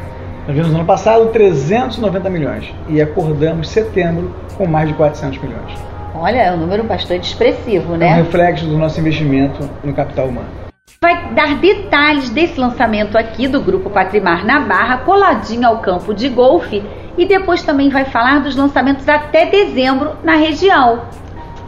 Nós 0.47 0.55
vimos 0.55 0.71
no 0.71 0.77
ano 0.77 0.87
passado 0.87 1.27
390 1.29 2.31
milhões 2.31 2.73
e 2.89 3.01
acordamos 3.03 3.69
setembro 3.69 4.33
com 4.57 4.67
mais 4.67 4.89
de 4.89 4.95
400 4.95 5.43
milhões. 5.43 5.73
Olha, 6.15 6.39
é 6.39 6.53
um 6.53 6.57
número 6.57 6.85
bastante 6.85 7.25
expressivo, 7.25 7.97
né? 7.97 8.09
É 8.09 8.13
um 8.13 8.17
reflexo 8.17 8.65
do 8.67 8.79
nosso 8.79 9.01
investimento 9.01 9.69
no 9.83 9.93
capital 9.93 10.27
humano. 10.27 10.66
Vai 11.01 11.35
dar 11.35 11.57
detalhes 11.61 12.31
desse 12.31 12.59
lançamento 12.59 13.19
aqui 13.19 13.47
do 13.47 13.61
Grupo 13.61 13.91
Patrimar 13.91 14.47
na 14.47 14.61
Barra, 14.61 14.99
coladinho 14.99 15.69
ao 15.69 15.79
campo 15.79 16.15
de 16.15 16.29
golfe 16.29 16.83
e 17.19 17.27
depois 17.27 17.63
também 17.63 17.91
vai 17.91 18.07
falar 18.07 18.41
dos 18.41 18.57
lançamentos 18.57 19.09
até 19.09 19.47
dezembro 19.47 20.17
na 20.25 20.37
região. 20.37 21.03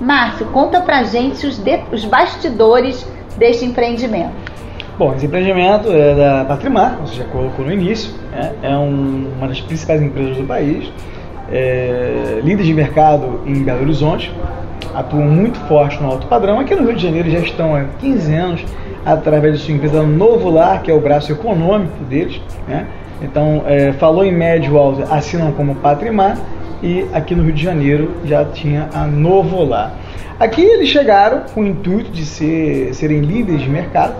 Márcio, 0.01 0.47
conta 0.47 0.81
pra 0.81 1.03
gente 1.03 1.47
os, 1.47 1.59
de, 1.59 1.79
os 1.93 2.05
bastidores 2.05 3.07
deste 3.37 3.65
empreendimento. 3.65 4.33
Bom, 4.99 5.15
esse 5.15 5.27
empreendimento 5.27 5.93
é 5.93 6.15
da 6.15 6.45
Patrimar, 6.45 6.99
você 7.01 7.17
já 7.17 7.25
colocou 7.25 7.65
no 7.65 7.73
início, 7.73 8.13
né? 8.33 8.55
é 8.63 8.77
um, 8.77 9.31
uma 9.37 9.47
das 9.49 9.61
principais 9.61 10.01
empresas 10.03 10.37
do 10.37 10.45
país, 10.45 10.91
é, 11.51 12.41
líderes 12.43 12.67
de 12.67 12.75
mercado 12.75 13.41
em 13.47 13.63
Belo 13.63 13.83
Horizonte, 13.83 14.33
atuam 14.95 15.27
muito 15.27 15.59
forte 15.61 16.01
no 16.03 16.09
alto 16.09 16.27
padrão. 16.27 16.59
Aqui 16.59 16.75
no 16.75 16.83
Rio 16.83 16.97
de 16.97 17.03
Janeiro 17.03 17.31
já 17.31 17.39
estão 17.39 17.77
há 17.77 17.85
15 18.01 18.35
anos 18.35 18.65
através 19.05 19.59
de 19.59 19.65
sua 19.65 19.75
empresa 19.75 20.03
Novo 20.03 20.51
Lar, 20.51 20.83
que 20.83 20.91
é 20.91 20.95
o 20.95 21.01
braço 21.01 21.33
econômico 21.33 22.05
deles, 22.05 22.41
né? 22.67 22.87
Então, 23.21 23.65
é, 23.67 23.93
falou 23.95 24.25
em 24.25 24.33
médio 24.33 24.79
alto, 24.79 25.03
assinam 25.13 25.51
como 25.53 25.75
Patrimar 25.77 26.39
e 26.83 27.05
aqui 27.13 27.35
no 27.35 27.43
Rio 27.43 27.53
de 27.53 27.63
Janeiro 27.63 28.13
já 28.25 28.45
tinha 28.45 28.89
a 28.95 29.07
Novolar. 29.07 29.93
Aqui 30.39 30.63
eles 30.63 30.89
chegaram 30.89 31.43
com 31.53 31.63
o 31.63 31.67
intuito 31.67 32.11
de 32.13 32.25
ser, 32.25 32.95
serem 32.95 33.21
líderes 33.21 33.63
de 33.63 33.69
mercado. 33.69 34.15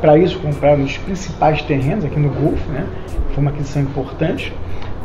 Para 0.00 0.16
isso, 0.16 0.38
compraram 0.38 0.82
os 0.82 0.96
principais 0.96 1.60
terrenos 1.60 2.06
aqui 2.06 2.18
no 2.18 2.30
Golfo, 2.30 2.66
né? 2.70 2.86
foi 3.34 3.42
uma 3.42 3.50
aquisição 3.50 3.82
importante. 3.82 4.52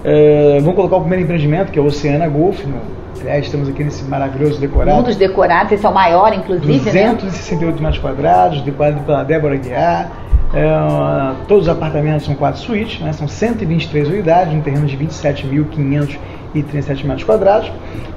É, 0.05 0.59
vamos 0.59 0.75
colocar 0.75 0.97
o 0.97 1.01
primeiro 1.01 1.23
empreendimento, 1.23 1.71
que 1.71 1.79
é 1.79 1.81
o 1.81 1.85
Oceana 1.85 2.27
Golf. 2.27 2.63
No, 2.65 2.79
aliás, 3.19 3.45
estamos 3.45 3.67
aqui 3.67 3.83
nesse 3.83 4.03
maravilhoso 4.03 4.59
decorado. 4.59 4.99
Um 4.99 5.03
dos 5.03 5.15
decorados, 5.15 5.71
esse 5.71 5.85
é 5.85 5.89
o 5.89 5.93
maior, 5.93 6.33
inclusive. 6.33 6.79
268 6.79 7.75
né? 7.75 7.81
metros 7.81 7.99
quadrados, 7.99 8.61
decorado 8.61 8.99
pela 9.01 9.23
Débora 9.23 9.55
Guiar 9.55 10.11
é, 10.55 11.35
todos 11.47 11.63
os 11.63 11.69
apartamentos 11.69 12.25
são 12.25 12.33
quatro 12.33 12.61
suítes, 12.61 13.01
né, 13.01 13.11
são 13.11 13.27
123 13.27 14.07
unidades, 14.07 14.53
um 14.53 14.61
terreno 14.61 14.85
de 14.85 14.97
27.537 14.97 17.03
metros 17.03 17.25
quadrados, 17.25 17.69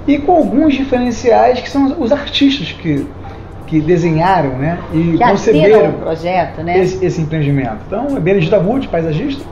e 0.06 0.18
com 0.18 0.36
alguns 0.36 0.74
diferenciais 0.74 1.60
que 1.60 1.68
são 1.68 2.00
os 2.00 2.12
artistas 2.12 2.70
que, 2.70 3.04
que 3.66 3.80
desenharam 3.80 4.50
né, 4.50 4.78
e 4.92 5.16
que 5.16 5.18
conceberam 5.18 5.90
o 5.90 5.94
projeto, 5.94 6.62
né? 6.62 6.78
esse, 6.78 7.04
esse 7.04 7.20
empreendimento. 7.20 7.78
Então, 7.88 8.16
é 8.16 8.20
Benedita 8.20 8.58
Wood, 8.58 8.86
paisagista, 8.86 9.44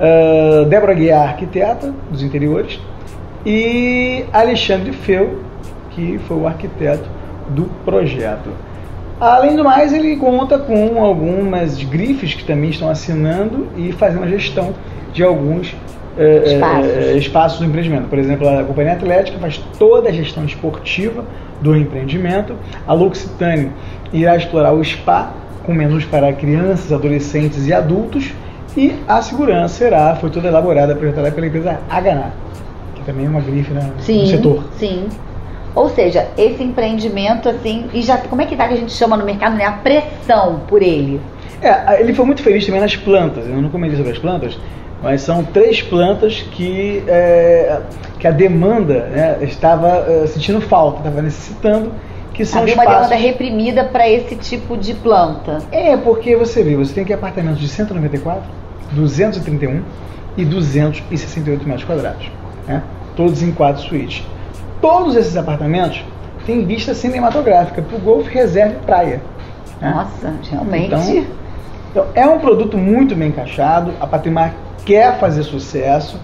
uh, 0.00 0.64
Débora 0.66 0.94
Guiar, 0.94 1.28
arquiteta 1.28 1.92
dos 2.10 2.22
interiores, 2.22 2.80
e 3.44 4.24
Alexandre 4.32 4.92
Feu, 4.92 5.40
que 5.90 6.18
foi 6.26 6.36
o 6.36 6.46
arquiteto 6.46 7.08
do 7.50 7.64
projeto. 7.84 8.50
Além 9.20 9.54
do 9.54 9.62
mais, 9.62 9.92
ele 9.92 10.16
conta 10.16 10.58
com 10.58 11.02
algumas 11.02 11.82
grifes 11.82 12.34
que 12.34 12.44
também 12.44 12.70
estão 12.70 12.88
assinando 12.88 13.68
e 13.76 13.92
fazendo 13.92 14.24
a 14.24 14.28
gestão 14.28 14.74
de 15.12 15.22
alguns 15.22 15.74
eh, 16.18 16.42
espaços. 16.46 16.90
Eh, 16.90 17.16
espaços 17.16 17.58
do 17.60 17.64
empreendimento. 17.66 18.08
Por 18.08 18.18
exemplo, 18.18 18.48
a 18.48 18.64
Companhia 18.64 18.94
Atlética 18.94 19.38
faz 19.38 19.58
toda 19.78 20.08
a 20.08 20.12
gestão 20.12 20.44
esportiva 20.44 21.24
do 21.60 21.76
empreendimento. 21.76 22.54
A 22.86 22.92
L'Occitane 22.92 23.70
irá 24.12 24.36
explorar 24.36 24.72
o 24.72 24.84
spa 24.84 25.32
com 25.64 25.72
menus 25.72 26.04
para 26.04 26.32
crianças, 26.32 26.92
adolescentes 26.92 27.66
e 27.66 27.72
adultos. 27.72 28.32
E 28.76 28.94
a 29.06 29.22
segurança 29.22 29.74
será, 29.74 30.16
foi 30.16 30.30
toda 30.30 30.48
elaborada, 30.48 30.94
projetada 30.96 31.30
pela 31.30 31.46
empresa 31.46 31.78
Hana, 31.90 32.32
que 32.94 33.02
também 33.04 33.26
é 33.26 33.28
uma 33.28 33.40
grife 33.40 33.72
né, 33.72 33.92
sim, 34.00 34.22
no 34.22 34.26
setor. 34.26 34.64
Sim. 34.78 35.08
Ou 35.74 35.88
seja, 35.88 36.28
esse 36.36 36.62
empreendimento, 36.62 37.48
assim, 37.48 37.88
e 37.92 38.02
já 38.02 38.18
como 38.18 38.42
é 38.42 38.46
que 38.46 38.56
tá 38.56 38.68
que 38.68 38.74
a 38.74 38.76
gente 38.76 38.92
chama 38.92 39.16
no 39.16 39.24
mercado, 39.24 39.56
né? 39.56 39.64
A 39.64 39.72
pressão 39.72 40.60
por 40.68 40.82
ele. 40.82 41.20
É, 41.60 42.00
ele 42.00 42.14
foi 42.14 42.24
muito 42.24 42.42
feliz 42.42 42.64
também 42.64 42.80
nas 42.80 42.94
plantas. 42.94 43.46
Eu 43.46 43.60
não 43.60 43.70
comentei 43.70 43.96
sobre 43.96 44.12
as 44.12 44.18
plantas, 44.18 44.58
mas 45.02 45.22
são 45.22 45.42
três 45.42 45.82
plantas 45.82 46.42
que, 46.52 47.02
é, 47.08 47.80
que 48.18 48.26
a 48.26 48.30
demanda 48.30 49.06
né, 49.06 49.38
estava 49.42 50.04
é, 50.08 50.26
sentindo 50.26 50.60
falta, 50.60 50.98
estava 50.98 51.22
necessitando. 51.22 51.92
Que 52.32 52.44
são 52.44 52.62
Havia 52.62 52.72
espaços... 52.72 52.92
uma 52.92 53.02
demanda 53.02 53.14
reprimida 53.14 53.84
para 53.84 54.08
esse 54.08 54.34
tipo 54.36 54.76
de 54.76 54.92
planta. 54.94 55.58
É, 55.70 55.96
porque 55.96 56.36
você 56.36 56.64
vê, 56.64 56.74
você 56.74 56.92
tem 56.92 57.04
aqui 57.04 57.12
apartamentos 57.12 57.60
de 57.60 57.68
194, 57.68 58.42
231 58.92 59.82
e 60.36 60.44
268 60.44 61.66
metros 61.66 61.84
quadrados. 61.84 62.30
Né? 62.66 62.82
Todos 63.16 63.42
em 63.42 63.52
quatro 63.52 63.82
suítes. 63.82 64.26
Todos 64.80 65.16
esses 65.16 65.36
apartamentos 65.36 66.04
têm 66.44 66.64
vista 66.66 66.94
cinematográfica 66.94 67.80
para 67.82 67.96
o 67.96 68.00
Golf 68.00 68.26
Reserve 68.28 68.76
Praia. 68.84 69.22
Né? 69.80 69.90
Nossa, 69.90 70.34
realmente. 70.50 70.86
Então, 70.86 71.26
então, 71.90 72.06
é 72.12 72.26
um 72.26 72.40
produto 72.40 72.76
muito 72.76 73.14
bem 73.14 73.28
encaixado. 73.28 73.92
A 74.00 74.06
Patrimar 74.06 74.52
quer 74.84 75.18
fazer 75.20 75.44
sucesso. 75.44 76.20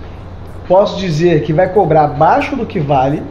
Posso 0.67 0.99
dizer 0.99 1.43
que 1.43 1.53
vai 1.53 1.69
cobrar 1.69 2.05
abaixo 2.05 2.57
do 2.57 2.67
que 2.67 2.81
vale, 2.81 3.23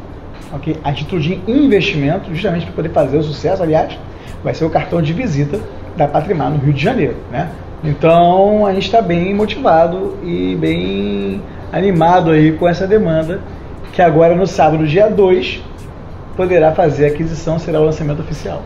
ok? 0.53 0.77
A 0.83 0.91
título 0.93 1.21
de 1.21 1.41
investimento, 1.48 2.33
justamente 2.33 2.65
para 2.65 2.75
poder 2.75 2.89
fazer 2.89 3.17
o 3.17 3.24
sucesso. 3.24 3.62
Aliás, 3.62 3.98
vai 4.43 4.53
ser 4.53 4.65
o 4.65 4.69
cartão 4.69 5.01
de 5.01 5.12
visita 5.12 5.59
da 5.98 6.07
Patrimar 6.07 6.50
no 6.50 6.57
Rio 6.57 6.74
de 6.74 6.81
Janeiro, 6.81 7.17
né? 7.29 7.50
Então 7.83 8.65
a 8.65 8.74
gente 8.74 8.86
está 8.86 9.01
bem 9.01 9.33
motivado 9.33 10.17
e 10.24 10.55
bem 10.55 11.41
animado 11.71 12.31
aí 12.31 12.51
com 12.51 12.67
essa 12.67 12.86
demanda 12.86 13.41
que 13.93 14.01
agora 14.01 14.36
no 14.36 14.45
sábado, 14.45 14.86
dia 14.86 15.09
2, 15.09 15.63
poderá 16.36 16.71
fazer 16.71 17.05
a 17.05 17.07
aquisição, 17.09 17.59
será 17.59 17.79
o 17.81 17.86
lançamento 17.86 18.21
oficial. 18.21 18.62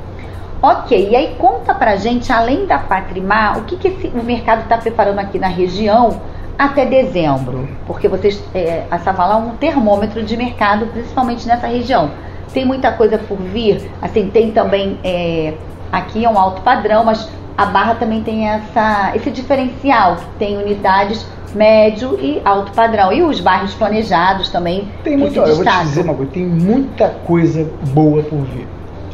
Ok, 0.62 1.10
e 1.10 1.16
aí 1.16 1.36
conta 1.38 1.74
pra 1.74 1.96
gente, 1.96 2.32
além 2.32 2.66
da 2.66 2.78
Patrimar, 2.78 3.58
o 3.58 3.64
que, 3.64 3.76
que 3.76 3.88
esse, 3.88 4.08
o 4.08 4.24
mercado 4.24 4.62
está 4.62 4.78
preparando 4.78 5.20
aqui 5.20 5.38
na 5.38 5.48
região 5.48 6.22
até 6.58 6.86
dezembro? 6.86 7.68
Porque 7.86 8.08
vocês, 8.08 8.42
é, 8.56 8.84
a 8.90 8.98
Savala 9.00 9.34
é 9.34 9.38
um 9.38 9.56
termômetro 9.58 10.24
de 10.24 10.38
mercado, 10.38 10.86
principalmente 10.88 11.48
nessa 11.48 11.68
região. 11.68 12.12
Tem 12.54 12.64
muita 12.64 12.92
coisa 12.92 13.18
por 13.18 13.38
vir, 13.38 13.90
assim, 14.02 14.30
tem 14.30 14.52
também, 14.52 14.98
é, 15.04 15.54
aqui 15.92 16.24
é 16.24 16.30
um 16.30 16.38
alto 16.40 16.62
padrão, 16.62 17.04
mas 17.04 17.28
a 17.58 17.66
Barra 17.66 17.96
também 17.96 18.24
tem 18.24 18.48
essa, 18.48 19.12
esse 19.16 19.30
diferencial, 19.30 20.18
tem 20.40 20.58
unidades 20.58 21.26
médio 21.56 22.18
e 22.20 22.42
alto 22.44 22.72
padrão. 22.72 23.14
E 23.14 23.22
os 23.22 23.40
bairros 23.40 23.74
planejados 23.74 24.50
também. 24.50 24.88
Tem 25.04 25.16
muito, 25.16 25.40
eu 25.40 25.56
vou 25.56 25.66
te 25.66 25.80
dizer 25.84 26.02
uma 26.02 26.14
coisa, 26.14 26.32
tem 26.32 26.46
muita 26.46 27.10
coisa 27.10 27.70
boa 27.90 28.24
por 28.24 28.40
vir. 28.40 28.68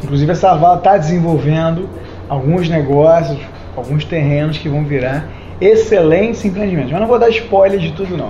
Inclusive 0.04 0.32
a 0.32 0.36
Savala 0.36 0.78
está 0.78 0.98
desenvolvendo 0.98 1.90
alguns 2.30 2.70
negócios, 2.70 3.38
alguns 3.76 4.06
terrenos 4.06 4.58
que 4.58 4.70
vão 4.70 4.84
virar 4.84 5.28
excelentes 5.60 6.44
empreendimentos. 6.46 6.92
Mas 6.92 7.02
não 7.02 7.08
vou 7.08 7.20
dar 7.20 7.30
spoiler 7.30 7.80
de 7.80 7.92
tudo 7.92 8.16
não. 8.16 8.30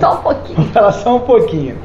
Só 0.00 0.14
um 0.14 0.22
pouquinho. 0.22 0.56
Vou 0.56 0.66
falar 0.66 0.92
só 0.92 1.16
um 1.16 1.20
pouquinho. 1.20 1.76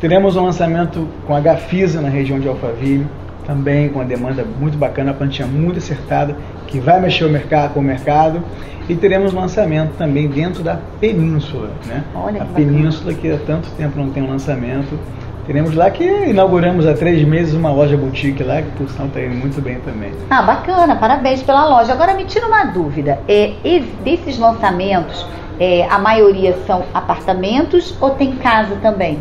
Teremos 0.00 0.36
um 0.36 0.44
lançamento 0.44 1.08
com 1.26 1.34
a 1.34 1.40
Gafisa 1.40 2.02
na 2.02 2.08
região 2.08 2.38
de 2.38 2.46
Alphaville, 2.48 3.06
também 3.46 3.88
com 3.88 4.00
uma 4.00 4.04
demanda 4.04 4.44
muito 4.58 4.76
bacana, 4.76 5.10
a 5.12 5.14
plantinha 5.14 5.46
muito 5.46 5.78
acertada, 5.78 6.36
que 6.66 6.80
vai 6.80 7.00
mexer 7.00 7.24
o 7.24 7.30
mercado, 7.30 7.74
com 7.74 7.80
o 7.80 7.82
mercado. 7.82 8.42
E 8.88 8.94
teremos 8.94 9.32
lançamento 9.32 9.92
também 9.98 10.28
dentro 10.28 10.62
da 10.62 10.78
Península, 11.00 11.70
né? 11.86 12.04
Olha 12.14 12.42
a 12.42 12.46
que 12.46 12.52
Península 12.54 13.12
que 13.14 13.30
há 13.32 13.38
tanto 13.38 13.68
tempo 13.70 13.98
não 13.98 14.10
tem 14.10 14.22
um 14.22 14.28
lançamento. 14.30 14.96
Teremos 15.44 15.74
lá 15.74 15.90
que 15.90 16.04
inauguramos 16.04 16.86
há 16.86 16.94
três 16.94 17.26
meses 17.26 17.54
uma 17.54 17.70
loja 17.72 17.96
boutique 17.96 18.42
lá, 18.42 18.62
que 18.62 18.70
por 18.72 18.88
sinal 18.88 19.06
está 19.08 19.20
indo 19.20 19.34
muito 19.36 19.60
bem 19.60 19.78
também. 19.80 20.12
Ah, 20.30 20.42
bacana, 20.42 20.96
parabéns 20.96 21.42
pela 21.42 21.66
loja. 21.68 21.92
Agora 21.92 22.14
me 22.14 22.24
tira 22.24 22.46
uma 22.46 22.64
dúvida. 22.64 23.18
É, 23.28 23.52
es- 23.64 23.86
desses 24.04 24.38
lançamentos, 24.38 25.24
é, 25.58 25.86
a 25.88 25.98
maioria 25.98 26.56
são 26.66 26.84
apartamentos 26.94 27.96
ou 28.00 28.10
tem 28.10 28.32
casa 28.36 28.76
também? 28.82 29.18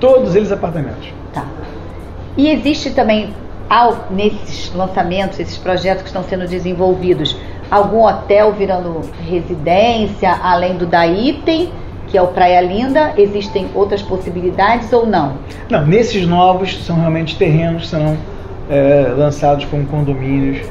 Todos 0.00 0.34
eles 0.36 0.50
apartamentos. 0.52 1.08
Tá. 1.32 1.44
E 2.36 2.48
existe 2.50 2.90
também, 2.90 3.30
ao, 3.68 4.06
nesses 4.10 4.72
lançamentos, 4.74 5.38
esses 5.38 5.58
projetos 5.58 6.02
que 6.02 6.08
estão 6.08 6.22
sendo 6.24 6.46
desenvolvidos, 6.46 7.36
algum 7.70 8.04
hotel 8.04 8.52
virando 8.52 9.02
residência, 9.28 10.30
além 10.42 10.76
do 10.76 10.86
da 10.86 11.06
Item, 11.06 11.70
que 12.06 12.16
é 12.16 12.22
o 12.22 12.28
Praia 12.28 12.60
Linda? 12.60 13.12
Existem 13.16 13.68
outras 13.74 14.02
possibilidades 14.02 14.92
ou 14.92 15.06
não? 15.06 15.34
Não, 15.68 15.86
nesses 15.86 16.26
novos 16.26 16.82
são 16.84 16.96
realmente 16.96 17.36
terrenos 17.36 17.88
serão 17.88 18.16
é, 18.70 19.12
lançados 19.16 19.64
como 19.66 19.86
condomínios, 19.86 20.66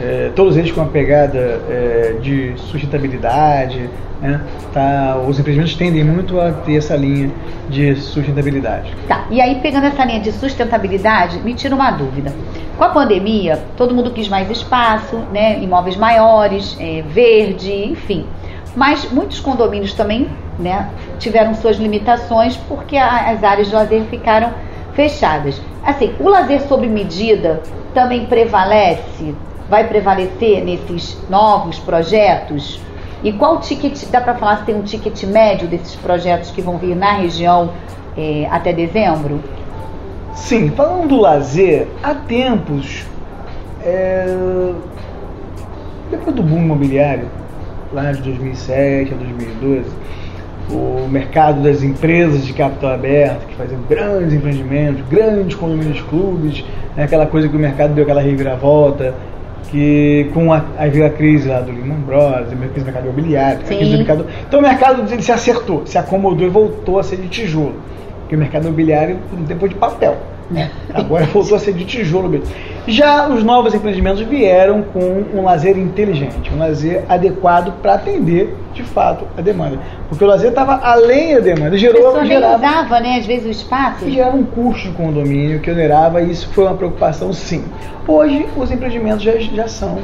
é, 0.00 0.30
todos 0.34 0.56
eles 0.56 0.70
com 0.72 0.80
uma 0.80 0.90
pegada 0.90 1.38
é, 1.68 2.16
de 2.20 2.52
sustentabilidade. 2.56 3.88
Né? 4.20 4.40
Tá, 4.72 5.20
os 5.26 5.38
empreendimentos 5.40 5.74
tendem 5.74 6.04
muito 6.04 6.40
a 6.40 6.52
ter 6.52 6.76
essa 6.76 6.94
linha 6.94 7.28
de 7.68 7.96
sustentabilidade. 7.96 8.94
Tá, 9.08 9.24
e 9.30 9.40
aí 9.40 9.56
pegando 9.60 9.86
essa 9.86 10.04
linha 10.04 10.20
de 10.20 10.30
sustentabilidade, 10.30 11.38
me 11.40 11.54
tira 11.54 11.74
uma 11.74 11.90
dúvida. 11.90 12.32
Com 12.78 12.84
a 12.84 12.88
pandemia, 12.90 13.58
todo 13.76 13.92
mundo 13.94 14.12
quis 14.12 14.28
mais 14.28 14.48
espaço, 14.48 15.16
né? 15.32 15.58
Imóveis 15.60 15.96
maiores, 15.96 16.76
é, 16.80 17.02
verde, 17.02 17.72
enfim. 17.90 18.24
Mas 18.76 19.10
muitos 19.10 19.40
condomínios 19.40 19.92
também 19.92 20.28
né, 20.58 20.88
tiveram 21.18 21.54
suas 21.54 21.76
limitações 21.76 22.56
porque 22.56 22.96
a- 22.96 23.30
as 23.30 23.42
áreas 23.44 23.68
de 23.68 23.74
lazer 23.74 24.02
ficaram 24.04 24.50
fechadas. 24.94 25.60
Assim, 25.84 26.14
o 26.20 26.28
lazer 26.28 26.62
sob 26.62 26.86
medida 26.86 27.60
também 27.92 28.24
prevalece, 28.26 29.34
vai 29.72 29.88
prevalecer 29.88 30.62
nesses 30.62 31.16
novos 31.30 31.78
projetos? 31.78 32.78
E 33.24 33.32
qual 33.32 33.58
ticket, 33.58 34.04
dá 34.10 34.20
para 34.20 34.34
falar 34.34 34.58
se 34.58 34.64
tem 34.66 34.74
um 34.74 34.82
ticket 34.82 35.22
médio 35.24 35.66
desses 35.66 35.96
projetos 35.96 36.50
que 36.50 36.60
vão 36.60 36.76
vir 36.76 36.94
na 36.94 37.14
região 37.14 37.70
é, 38.14 38.46
até 38.50 38.70
dezembro? 38.70 39.40
Sim, 40.34 40.68
falando 40.72 41.08
do 41.08 41.16
lazer, 41.18 41.88
há 42.02 42.14
tempos, 42.14 43.06
é, 43.82 44.26
depois 46.10 46.36
do 46.36 46.42
boom 46.42 46.64
imobiliário, 46.64 47.28
lá 47.94 48.12
de 48.12 48.20
2007 48.20 49.14
a 49.14 49.16
2012, 49.16 49.90
o 50.70 51.08
mercado 51.08 51.62
das 51.62 51.82
empresas 51.82 52.44
de 52.44 52.52
capital 52.52 52.90
aberto, 52.90 53.46
que 53.46 53.54
faziam 53.54 53.80
grandes 53.88 54.34
empreendimentos, 54.34 55.02
grandes 55.08 55.56
condomínios 55.56 56.02
clubes, 56.02 56.62
né, 56.94 57.04
aquela 57.04 57.24
coisa 57.24 57.48
que 57.48 57.56
o 57.56 57.58
mercado 57.58 57.94
deu 57.94 58.04
aquela 58.04 58.20
reviravolta, 58.20 59.14
que 59.70 60.30
com 60.34 60.52
a, 60.52 60.64
aí 60.76 60.90
veio 60.90 61.06
a 61.06 61.10
crise 61.10 61.48
lá 61.48 61.60
do 61.60 61.72
Lehman 61.72 62.00
Brothers, 62.00 62.52
a 62.52 62.56
crise 62.56 62.80
do 62.80 62.84
mercado 62.84 63.04
imobiliário, 63.04 63.60
a 63.60 63.62
crise 63.62 63.90
do 63.90 63.96
mercado... 63.98 64.26
Então 64.46 64.60
o 64.60 64.62
mercado 64.62 65.12
ele 65.12 65.22
se 65.22 65.32
acertou, 65.32 65.86
se 65.86 65.96
acomodou 65.96 66.46
e 66.46 66.50
voltou 66.50 66.98
a 66.98 67.02
ser 67.02 67.16
de 67.16 67.28
tijolo. 67.28 67.74
Porque 68.20 68.36
o 68.36 68.38
mercado 68.38 68.66
imobiliário 68.66 69.18
tem 69.46 69.56
de 69.56 69.74
papel. 69.74 70.16
Agora 70.92 71.24
voltou 71.26 71.56
a 71.56 71.60
ser 71.60 71.72
de 71.72 71.84
tijolo 71.84 72.28
mesmo. 72.28 72.46
Já 72.86 73.28
os 73.28 73.44
novos 73.44 73.74
empreendimentos 73.74 74.20
vieram 74.22 74.82
com 74.82 75.24
um 75.34 75.44
lazer 75.44 75.78
inteligente, 75.78 76.50
um 76.52 76.58
lazer 76.58 77.04
adequado 77.08 77.72
para 77.80 77.94
atender, 77.94 78.56
de 78.74 78.82
fato, 78.82 79.24
a 79.38 79.40
demanda. 79.40 79.78
Porque 80.08 80.24
o 80.24 80.26
lazer 80.26 80.50
estava 80.50 80.80
além 80.82 81.34
da 81.34 81.40
demanda, 81.40 81.76
A 81.76 81.78
gerou, 81.78 82.16
nem 82.16 82.26
gerava, 82.26 82.56
usava, 82.56 83.00
né, 83.00 83.18
às 83.18 83.26
vezes, 83.26 83.46
o 83.46 83.50
espaço. 83.50 84.10
gerava 84.10 84.36
um 84.36 84.44
custo 84.44 84.88
de 84.88 84.94
condomínio 84.96 85.60
que 85.60 85.70
onerava 85.70 86.20
e 86.22 86.32
isso 86.32 86.48
foi 86.48 86.64
uma 86.64 86.74
preocupação 86.74 87.32
sim. 87.32 87.64
Hoje 88.06 88.46
os 88.56 88.70
empreendimentos 88.72 89.22
já, 89.22 89.38
já 89.38 89.68
são 89.68 89.98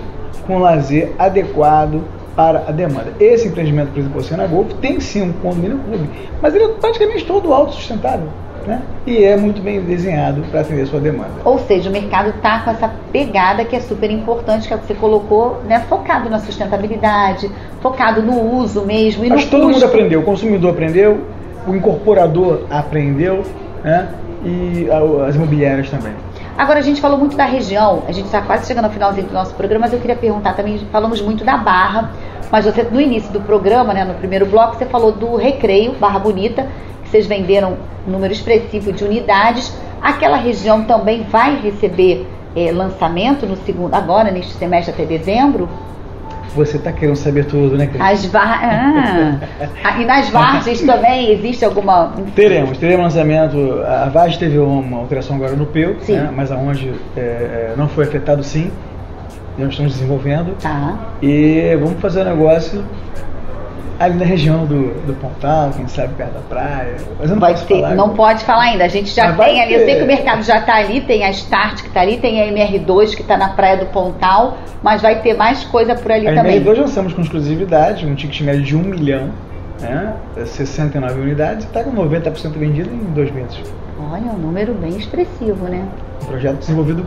com 0.46 0.58
lazer 0.58 1.12
adequado 1.18 2.00
para 2.36 2.60
a 2.68 2.70
demanda. 2.70 3.12
Esse 3.18 3.48
empreendimento, 3.48 3.90
por 3.90 3.98
exemplo, 3.98 4.18
o 4.18 4.20
Oceana 4.20 4.46
Golf, 4.46 4.72
tem 4.74 5.00
sim 5.00 5.22
um 5.22 5.32
condomínio 5.32 5.78
clube, 5.78 6.08
mas 6.40 6.54
ele 6.54 6.64
é 6.64 6.68
praticamente 6.68 7.26
todo 7.26 7.52
autossustentável. 7.52 8.28
Né? 8.68 8.82
E 9.06 9.24
é 9.24 9.34
muito 9.34 9.62
bem 9.62 9.80
desenhado 9.80 10.42
para 10.50 10.60
atender 10.60 10.82
a 10.82 10.86
sua 10.86 11.00
demanda. 11.00 11.30
Ou 11.42 11.58
seja, 11.58 11.88
o 11.88 11.92
mercado 11.92 12.28
está 12.28 12.58
com 12.60 12.70
essa 12.70 12.92
pegada 13.10 13.64
que 13.64 13.74
é 13.74 13.80
super 13.80 14.10
importante, 14.10 14.68
que 14.68 14.74
é 14.74 14.76
o 14.76 14.78
que 14.78 14.86
você 14.86 14.94
colocou, 14.94 15.62
né, 15.66 15.80
focado 15.88 16.28
na 16.28 16.38
sustentabilidade, 16.38 17.50
focado 17.80 18.22
no 18.22 18.38
uso 18.58 18.82
mesmo 18.84 19.24
e 19.24 19.32
Acho 19.32 19.46
no 19.46 19.50
todo 19.50 19.62
custo. 19.62 19.72
mundo 19.72 19.84
aprendeu, 19.86 20.20
o 20.20 20.22
consumidor 20.22 20.72
aprendeu, 20.72 21.18
o 21.66 21.74
incorporador 21.74 22.64
aprendeu, 22.68 23.42
né? 23.82 24.08
e 24.44 24.86
as 25.26 25.34
imobiliárias 25.34 25.90
também. 25.90 26.12
Agora, 26.56 26.80
a 26.80 26.82
gente 26.82 27.00
falou 27.00 27.18
muito 27.18 27.36
da 27.36 27.44
região, 27.44 28.02
a 28.06 28.12
gente 28.12 28.26
está 28.26 28.42
quase 28.42 28.66
chegando 28.66 28.86
ao 28.86 28.90
finalzinho 28.90 29.26
do 29.26 29.32
nosso 29.32 29.54
programa, 29.54 29.86
mas 29.86 29.92
eu 29.92 30.00
queria 30.00 30.16
perguntar 30.16 30.54
também, 30.54 30.78
falamos 30.92 31.22
muito 31.22 31.44
da 31.44 31.56
Barra, 31.56 32.10
mas 32.50 32.64
você, 32.64 32.82
no 32.82 33.00
início 33.00 33.32
do 33.32 33.40
programa, 33.40 33.94
né, 33.94 34.04
no 34.04 34.14
primeiro 34.14 34.46
bloco, 34.46 34.76
você 34.76 34.84
falou 34.86 35.12
do 35.12 35.36
Recreio, 35.36 35.92
Barra 35.92 36.18
Bonita, 36.18 36.66
vocês 37.08 37.26
venderam 37.26 37.76
um 38.06 38.10
número 38.10 38.32
expressivo 38.32 38.92
de 38.92 39.04
unidades. 39.04 39.74
Aquela 40.00 40.36
região 40.36 40.84
também 40.84 41.22
vai 41.24 41.60
receber 41.60 42.26
eh, 42.54 42.70
lançamento 42.70 43.46
no 43.46 43.56
segundo, 43.56 43.94
agora, 43.94 44.30
neste 44.30 44.52
semestre 44.54 44.92
até 44.92 45.04
dezembro? 45.04 45.68
Você 46.54 46.76
está 46.76 46.92
querendo 46.92 47.16
saber 47.16 47.44
tudo, 47.44 47.76
né, 47.76 47.86
Cris? 47.86 48.00
As 48.00 48.24
var... 48.26 48.60
ah. 48.62 49.38
Ah, 49.84 50.00
E 50.00 50.04
nas 50.04 50.30
Vargens 50.30 50.80
também 50.82 51.30
existe 51.32 51.64
alguma. 51.64 52.12
Teremos, 52.34 52.78
teremos 52.78 53.04
lançamento. 53.04 53.82
A 53.86 54.08
Vaz 54.08 54.36
teve 54.36 54.58
uma 54.58 54.98
alteração 54.98 55.36
agora 55.36 55.54
no 55.54 55.66
PEU, 55.66 55.96
né, 56.08 56.30
mas 56.34 56.50
aonde 56.50 56.92
é, 57.16 57.20
é, 57.20 57.74
não 57.76 57.88
foi 57.88 58.04
afetado 58.04 58.42
sim. 58.42 58.70
Nós 59.58 59.70
estamos 59.70 59.92
desenvolvendo. 59.92 60.56
Tá. 60.60 60.96
E 61.20 61.76
vamos 61.80 62.00
fazer 62.00 62.22
um 62.22 62.24
negócio 62.24 62.84
ali 63.98 64.16
na 64.16 64.24
região 64.24 64.64
do, 64.64 64.94
do 65.06 65.14
Pontal, 65.14 65.70
quem 65.76 65.88
sabe 65.88 66.14
perto 66.14 66.34
da 66.34 66.40
praia. 66.40 66.96
Mas 67.18 67.28
eu 67.28 67.34
não 67.34 67.40
Vai 67.40 67.52
posso 67.52 67.66
ter, 67.66 67.80
falar 67.80 67.94
não 67.94 68.10
pode 68.10 68.44
falar 68.44 68.62
ainda. 68.62 68.84
A 68.84 68.88
gente 68.88 69.10
já 69.10 69.32
Mas 69.32 69.46
tem 69.46 69.60
ali, 69.62 69.74
eu 69.74 69.80
sei 69.80 69.86
ter. 69.86 69.96
que 69.96 70.02
o 70.04 70.06
mercado 70.06 70.42
já 70.42 70.58
está 70.58 70.76
ali, 70.76 71.00
tem 71.00 71.24
a 71.24 71.30
Start 71.30 71.82
que 71.82 71.88
está 71.88 72.00
ali, 72.00 72.18
tem 72.18 72.40
a 72.40 72.46
MR2 72.52 73.14
que 73.16 73.22
está 73.22 73.36
na 73.36 73.48
Praia 73.50 73.76
do 73.76 73.86
Pontal, 73.86 74.58
mas 74.82 75.02
vai 75.02 75.20
ter 75.20 75.34
mais 75.36 75.64
coisa 75.64 75.94
por 75.94 76.12
ali 76.12 76.28
A 76.28 76.34
também. 76.34 76.62
MR2 76.62 76.78
lançamos 76.78 77.12
com 77.12 77.20
exclusividade, 77.22 78.06
um 78.06 78.14
ticket 78.14 78.40
médio 78.42 78.62
de 78.62 78.76
1 78.76 78.78
milhão, 78.80 79.30
né, 79.80 80.14
69 80.44 81.20
unidades, 81.20 81.64
e 81.64 81.68
está 81.68 81.82
com 81.82 81.90
90% 81.92 82.52
vendido 82.52 82.90
em 82.90 83.12
dois 83.12 83.30
meses. 83.32 83.60
Olha, 84.10 84.30
um 84.32 84.38
número 84.38 84.72
bem 84.74 84.96
expressivo, 84.96 85.64
né? 85.66 85.84
Um 86.22 86.26
projeto 86.26 86.58
desenvolvido 86.58 87.04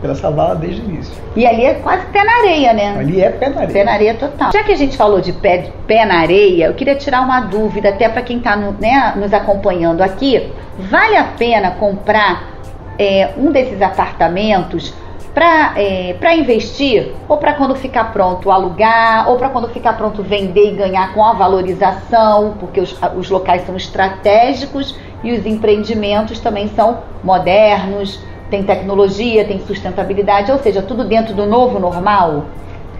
pela 0.00 0.14
Savala 0.14 0.54
desde 0.56 0.82
o 0.82 0.84
início. 0.84 1.14
E 1.34 1.46
ali 1.46 1.64
é 1.64 1.74
quase 1.74 2.06
pé 2.06 2.24
na 2.24 2.32
areia, 2.38 2.72
né? 2.72 2.96
Ali 2.98 3.20
é 3.20 3.30
pé 3.30 3.48
na 3.48 3.62
areia. 3.62 3.72
Pé 3.72 3.84
na 3.84 3.92
areia 3.92 4.14
total. 4.14 4.52
Já 4.52 4.62
que 4.62 4.72
a 4.72 4.76
gente 4.76 4.96
falou 4.96 5.20
de 5.20 5.32
pé, 5.32 5.70
pé 5.86 6.04
na 6.04 6.20
areia, 6.20 6.66
eu 6.66 6.74
queria 6.74 6.94
tirar 6.94 7.22
uma 7.22 7.40
dúvida, 7.40 7.88
até 7.88 8.08
para 8.08 8.22
quem 8.22 8.38
está 8.38 8.56
né, 8.56 9.14
nos 9.16 9.32
acompanhando 9.32 10.02
aqui. 10.02 10.52
Vale 10.78 11.16
a 11.16 11.24
pena 11.24 11.70
comprar 11.72 12.50
é, 12.98 13.30
um 13.36 13.50
desses 13.50 13.80
apartamentos 13.80 14.94
para 15.34 16.34
investir? 16.36 17.12
Ou 17.28 17.36
para 17.36 17.54
quando 17.54 17.74
ficar 17.74 18.12
pronto 18.12 18.50
alugar? 18.50 19.28
Ou 19.28 19.36
para 19.36 19.48
quando 19.48 19.68
ficar 19.68 19.94
pronto 19.94 20.22
vender 20.22 20.72
e 20.72 20.76
ganhar 20.76 21.12
com 21.12 21.24
a 21.24 21.32
valorização? 21.32 22.54
Porque 22.60 22.80
os, 22.80 22.96
os 23.16 23.30
locais 23.30 23.66
são 23.66 23.76
estratégicos 23.76 24.96
e 25.24 25.32
os 25.32 25.44
empreendimentos 25.44 26.38
também 26.38 26.68
são 26.68 26.98
modernos, 27.22 28.20
tem 28.54 28.62
tecnologia, 28.62 29.44
tem 29.44 29.58
sustentabilidade, 29.66 30.52
ou 30.52 30.58
seja, 30.60 30.80
tudo 30.80 31.04
dentro 31.04 31.34
do 31.34 31.44
novo 31.44 31.80
normal? 31.80 32.44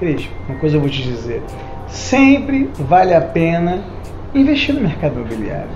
Cris, 0.00 0.28
uma 0.48 0.58
coisa 0.58 0.76
eu 0.76 0.80
vou 0.80 0.90
te 0.90 1.00
dizer. 1.00 1.42
Sempre 1.86 2.68
vale 2.76 3.14
a 3.14 3.20
pena 3.20 3.78
investir 4.34 4.74
no 4.74 4.80
mercado 4.80 5.14
imobiliário. 5.14 5.68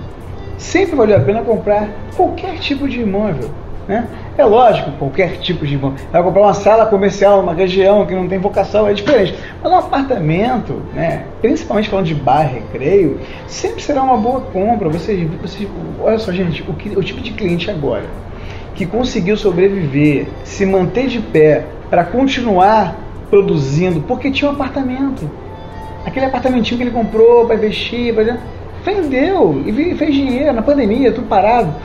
Sempre 0.57 0.97
vale 0.97 1.13
a 1.13 1.19
pena 1.21 1.41
comprar 1.41 1.87
qualquer 2.17 2.59
tipo 2.59 2.89
de 2.89 2.99
imóvel. 2.99 3.49
Né? 3.87 4.05
É 4.37 4.43
lógico, 4.43 4.91
qualquer 4.99 5.37
tipo 5.37 5.65
de 5.65 5.75
imóvel. 5.75 5.97
Vai 6.11 6.21
comprar 6.21 6.41
uma 6.41 6.53
sala 6.53 6.85
comercial 6.85 7.37
numa 7.37 7.53
região 7.53 8.05
que 8.05 8.13
não 8.13 8.27
tem 8.27 8.37
vocação, 8.37 8.85
é 8.85 8.93
diferente. 8.93 9.33
Mas 9.63 9.71
um 9.71 9.77
apartamento, 9.77 10.81
né, 10.93 11.23
principalmente 11.41 11.87
falando 11.89 12.05
de 12.05 12.15
bar, 12.15 12.41
recreio, 12.51 13.17
sempre 13.47 13.81
será 13.81 14.03
uma 14.03 14.17
boa 14.17 14.41
compra. 14.41 14.89
Você, 14.89 15.25
olha 16.01 16.19
só, 16.19 16.33
gente, 16.33 16.63
o, 16.69 16.73
que- 16.73 16.89
o 16.97 17.01
tipo 17.01 17.21
de 17.21 17.31
cliente 17.31 17.71
agora 17.71 18.03
que 18.79 18.85
conseguiu 18.85 19.35
sobreviver, 19.35 20.25
se 20.45 20.65
manter 20.65 21.07
de 21.07 21.19
pé 21.19 21.65
para 21.89 22.05
continuar 22.05 22.95
produzindo, 23.29 23.99
porque 23.99 24.31
tinha 24.31 24.49
um 24.49 24.53
apartamento. 24.53 25.29
Aquele 26.05 26.27
apartamentinho 26.27 26.77
que 26.77 26.83
ele 26.85 26.91
comprou 26.91 27.45
para 27.45 27.57
investir, 27.57 28.15
pra... 28.15 28.37
vendeu 28.85 29.61
e 29.65 29.93
fez 29.95 30.15
dinheiro 30.15 30.53
na 30.53 30.61
pandemia, 30.61 31.11
tudo 31.11 31.27
parado. 31.27 31.75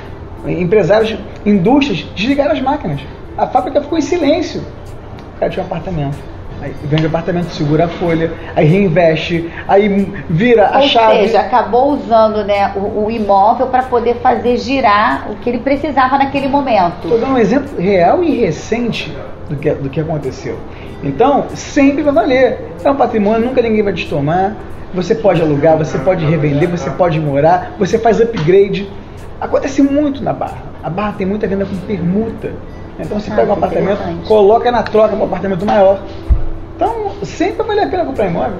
empresários, 0.46 1.18
indústrias 1.44 2.06
desligaram 2.14 2.52
as 2.52 2.60
máquinas. 2.60 3.00
A 3.36 3.44
fábrica 3.48 3.82
ficou 3.82 3.98
em 3.98 4.00
silêncio. 4.00 4.62
O 5.34 5.40
cara 5.40 5.50
tinha 5.50 5.64
um 5.64 5.66
apartamento. 5.66 6.16
Aí 6.64 6.74
vende 6.84 7.04
o 7.04 7.08
apartamento, 7.08 7.50
segura 7.50 7.84
a 7.84 7.88
folha, 7.88 8.32
aí 8.56 8.64
reinveste, 8.64 9.52
aí 9.68 10.10
vira 10.30 10.68
a 10.68 10.78
Ou 10.78 10.88
chave. 10.88 11.18
Ou 11.18 11.26
seja, 11.26 11.40
acabou 11.40 11.92
usando 11.92 12.42
né, 12.42 12.72
o, 12.74 13.04
o 13.04 13.10
imóvel 13.10 13.66
para 13.66 13.82
poder 13.82 14.14
fazer 14.22 14.56
girar 14.56 15.30
o 15.30 15.34
que 15.36 15.50
ele 15.50 15.58
precisava 15.58 16.16
naquele 16.16 16.48
momento. 16.48 17.04
Estou 17.04 17.20
dando 17.20 17.34
um 17.34 17.38
exemplo 17.38 17.78
real 17.78 18.24
e 18.24 18.40
recente 18.40 19.14
do 19.50 19.56
que, 19.56 19.70
do 19.72 19.90
que 19.90 20.00
aconteceu. 20.00 20.58
Então, 21.02 21.44
sempre 21.54 22.02
vai 22.02 22.14
valer. 22.14 22.72
É 22.82 22.90
um 22.90 22.96
patrimônio, 22.96 23.46
nunca 23.46 23.60
ninguém 23.60 23.82
vai 23.82 23.92
te 23.92 24.08
tomar. 24.08 24.56
Você 24.94 25.14
pode 25.14 25.42
alugar, 25.42 25.76
você 25.76 25.98
pode 25.98 26.24
revender, 26.24 26.66
você 26.70 26.88
pode 26.88 27.20
morar, 27.20 27.74
você 27.78 27.98
faz 27.98 28.22
upgrade. 28.22 28.90
Acontece 29.38 29.82
muito 29.82 30.24
na 30.24 30.32
Barra. 30.32 30.62
A 30.82 30.88
Barra 30.88 31.12
tem 31.12 31.26
muita 31.26 31.46
venda 31.46 31.66
com 31.66 31.76
permuta. 31.86 32.52
Então 32.98 33.20
você 33.20 33.30
Ah, 33.30 33.36
pega 33.36 33.50
um 33.50 33.54
apartamento, 33.54 34.00
coloca 34.26 34.72
na 34.72 34.82
troca 34.82 35.08
para 35.08 35.18
um 35.18 35.24
apartamento 35.24 35.66
maior. 35.66 36.00
Sempre 37.24 37.66
vale 37.66 37.80
a 37.80 37.88
pena 37.88 38.04
comprar 38.04 38.26
imóvel. 38.26 38.58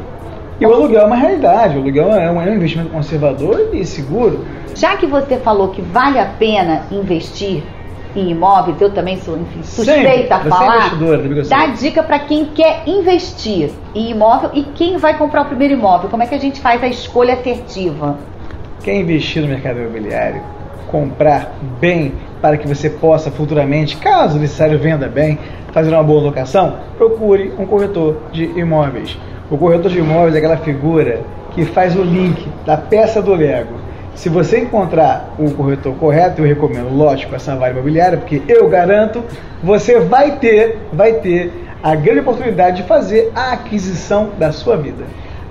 E 0.61 0.67
o 0.67 0.73
aluguel 0.73 1.03
é 1.03 1.05
uma 1.05 1.17
realidade. 1.17 1.77
O 1.77 1.81
aluguel 1.81 2.13
é 2.13 2.31
um, 2.31 2.41
é 2.41 2.51
um 2.51 2.55
investimento 2.55 2.91
conservador 2.91 3.71
e 3.73 3.85
seguro. 3.85 4.45
Já 4.75 4.97
que 4.97 5.07
você 5.07 5.37
falou 5.39 5.69
que 5.69 5.83
vale 5.83 6.19
a 6.19 6.27
pena 6.27 6.83
investir 6.91 7.63
em 8.15 8.31
imóveis, 8.31 8.81
eu 8.81 8.91
também 8.91 9.17
sou, 9.19 9.37
enfim, 9.37 9.63
suspeita 9.63 10.37
a 10.37 10.39
Sempre. 10.39 10.49
É 10.49 10.51
falar. 10.51 10.97
Gonçalves. 10.97 11.49
Dá 11.49 11.67
dica 11.67 12.03
para 12.03 12.21
quem 12.21 12.47
quer 12.47 12.83
investir 12.87 13.71
em 13.95 14.11
imóvel 14.11 14.51
e 14.55 14.63
quem 14.63 14.97
vai 14.97 15.19
comprar 15.19 15.43
o 15.43 15.45
primeiro 15.47 15.75
imóvel. 15.75 16.09
Como 16.09 16.23
é 16.23 16.27
que 16.27 16.35
a 16.35 16.39
gente 16.39 16.61
faz 16.61 16.83
a 16.83 16.87
escolha 16.87 17.35
assertiva? 17.35 18.17
Quer 18.83 18.97
investir 18.97 19.43
no 19.43 19.49
mercado 19.49 19.81
imobiliário? 19.81 20.43
Comprar 20.95 21.59
bem 21.81 22.15
para 22.41 22.57
que 22.57 22.69
você 22.69 22.89
possa 22.89 23.29
futuramente, 23.29 23.97
caso 23.97 24.39
necessário 24.39 24.79
venda 24.79 25.09
bem, 25.09 25.37
fazer 25.73 25.91
uma 25.91 26.05
boa 26.05 26.23
locação? 26.23 26.77
Procure 26.97 27.53
um 27.59 27.67
corretor 27.67 28.17
de 28.31 28.45
imóveis. 28.57 29.19
O 29.51 29.59
corretor 29.59 29.91
de 29.91 29.99
imóveis 29.99 30.37
é 30.37 30.39
aquela 30.39 30.59
figura 30.59 31.23
que 31.51 31.65
faz 31.65 31.97
o 31.97 32.03
link 32.05 32.49
da 32.65 32.77
peça 32.77 33.21
do 33.21 33.35
Lego. 33.35 33.75
Se 34.15 34.29
você 34.29 34.61
encontrar 34.61 35.35
o 35.37 35.51
corretor 35.51 35.97
correto, 35.97 36.43
eu 36.43 36.47
recomendo, 36.47 36.97
lógico, 36.97 37.35
essa 37.35 37.57
vara 37.57 37.73
imobiliária, 37.73 38.17
porque 38.17 38.41
eu 38.47 38.69
garanto, 38.69 39.21
você 39.65 39.99
vai 39.99 40.37
ter, 40.37 40.79
vai 40.93 41.15
ter 41.15 41.53
a 41.83 41.97
grande 41.97 42.21
oportunidade 42.21 42.83
de 42.83 42.83
fazer 42.85 43.33
a 43.35 43.51
aquisição 43.51 44.31
da 44.39 44.53
sua 44.53 44.77
vida. 44.77 45.03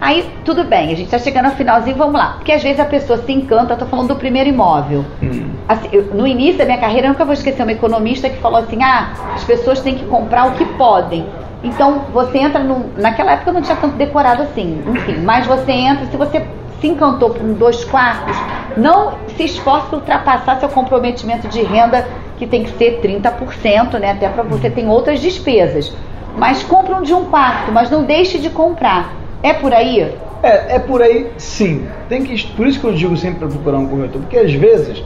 Aí, 0.04 0.30
tudo 0.44 0.66
bem, 0.66 0.88
a 0.88 0.96
gente 0.98 1.04
está 1.04 1.18
chegando 1.18 1.46
ao 1.46 1.52
finalzinho, 1.52 1.96
vamos 1.96 2.16
lá. 2.16 2.34
Porque 2.34 2.52
às 2.52 2.62
vezes 2.62 2.78
a 2.78 2.84
pessoa 2.84 3.20
se 3.20 3.32
encanta, 3.32 3.72
eu 3.74 3.78
tô 3.78 3.86
falando 3.86 4.10
do 4.10 4.18
primeiro 4.18 4.50
imóvel. 4.50 5.06
Hum. 5.24 5.52
Assim, 5.66 5.88
eu- 5.94 6.14
no 6.14 6.28
início 6.28 6.58
da 6.58 6.66
minha 6.66 6.78
carreira, 6.78 7.08
eu 7.08 7.12
nunca 7.12 7.24
vou 7.24 7.34
esquecer 7.34 7.64
uma 7.64 7.72
economista 7.72 8.30
que 8.30 8.36
falou 8.40 8.60
assim: 8.60 8.84
ah, 8.84 9.14
as 9.34 9.46
pessoas 9.46 9.80
têm 9.80 9.96
que 9.96 10.04
comprar 10.08 10.48
o 10.48 10.52
que 10.56 10.66
podem. 10.66 11.26
Então, 11.64 12.02
você 12.12 12.38
entra 12.40 12.60
num. 12.62 12.90
Naquela 12.98 13.32
época 13.32 13.54
não 13.54 13.62
tinha 13.62 13.78
tanto 13.78 13.96
decorado 13.96 14.42
assim, 14.42 14.84
enfim, 14.94 15.20
mas 15.24 15.48
você 15.48 15.72
entra, 15.72 16.06
se 16.08 16.18
você 16.18 16.46
se 16.82 16.88
encantou 16.88 17.30
por 17.30 17.42
dois 17.54 17.86
quartos, 17.86 18.36
não 18.76 19.14
se 19.38 19.46
esforce 19.46 19.88
para 19.88 20.00
ultrapassar 20.00 20.60
seu 20.60 20.68
comprometimento 20.68 21.48
de 21.48 21.64
renda, 21.64 22.06
que 22.38 22.46
tem 22.46 22.66
que 22.66 22.78
ser 22.78 23.00
30%, 23.02 23.98
né? 24.00 24.12
Até 24.12 24.28
para 24.28 24.44
você 24.44 24.70
tem 24.70 24.90
outras 24.90 25.22
despesas. 25.22 25.96
Mas 26.36 26.62
compra 26.62 26.98
um 26.98 27.04
de 27.04 27.14
um 27.14 27.24
quarto, 27.24 27.72
mas 27.72 27.90
não 27.90 28.04
deixe 28.04 28.38
de 28.38 28.50
comprar. 28.50 29.23
É 29.44 29.54
por 29.54 29.74
aí? 29.74 30.00
É, 30.42 30.76
é 30.76 30.80
por 30.80 31.02
aí 31.02 31.32
sim. 31.38 31.86
Tem 32.10 32.24
que, 32.24 32.48
por 32.54 32.66
isso 32.66 32.80
que 32.80 32.88
eu 32.88 32.94
digo 32.94 33.16
sempre 33.18 33.40
para 33.40 33.50
procurar 33.50 33.78
um 33.78 33.88
corretor, 33.88 34.22
porque 34.22 34.38
às 34.38 34.54
vezes 34.54 35.04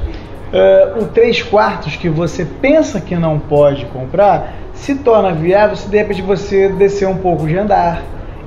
eh, 0.53 0.93
o 0.99 1.05
três 1.05 1.41
quartos 1.41 1.95
que 1.95 2.07
você 2.07 2.45
pensa 2.45 3.01
que 3.01 3.15
não 3.15 3.39
pode 3.39 3.85
comprar 3.87 4.53
se 4.73 4.95
torna 4.95 5.33
viável 5.33 5.75
se 5.75 5.89
de 5.89 5.97
repente 5.97 6.21
você 6.21 6.69
descer 6.69 7.07
um 7.07 7.17
pouco 7.17 7.47
de 7.47 7.57
andar. 7.57 8.01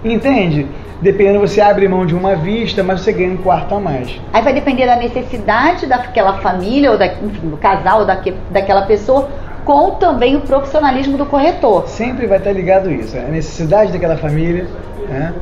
Entende? 0.04 0.66
Dependendo, 1.02 1.40
você 1.40 1.60
abre 1.60 1.88
mão 1.88 2.04
de 2.04 2.14
uma 2.14 2.36
vista, 2.36 2.82
mas 2.82 3.00
você 3.00 3.12
ganha 3.12 3.32
um 3.32 3.36
quarto 3.38 3.74
a 3.74 3.80
mais. 3.80 4.20
Aí 4.32 4.42
vai 4.42 4.52
depender 4.52 4.86
da 4.86 4.96
necessidade 4.96 5.86
daquela 5.86 6.38
família, 6.38 6.90
ou 6.90 6.98
da, 6.98 7.06
enfim, 7.06 7.48
do 7.48 7.56
casal, 7.56 8.00
ou 8.00 8.06
daque, 8.06 8.34
daquela 8.50 8.82
pessoa, 8.82 9.28
com 9.64 9.92
também 9.92 10.36
o 10.36 10.40
profissionalismo 10.40 11.16
do 11.16 11.26
corretor. 11.26 11.86
Sempre 11.88 12.26
vai 12.26 12.38
estar 12.38 12.52
ligado 12.52 12.90
isso, 12.90 13.16
a 13.16 13.22
necessidade 13.22 13.92
daquela 13.92 14.16
família 14.16 14.66
né? 15.08 15.32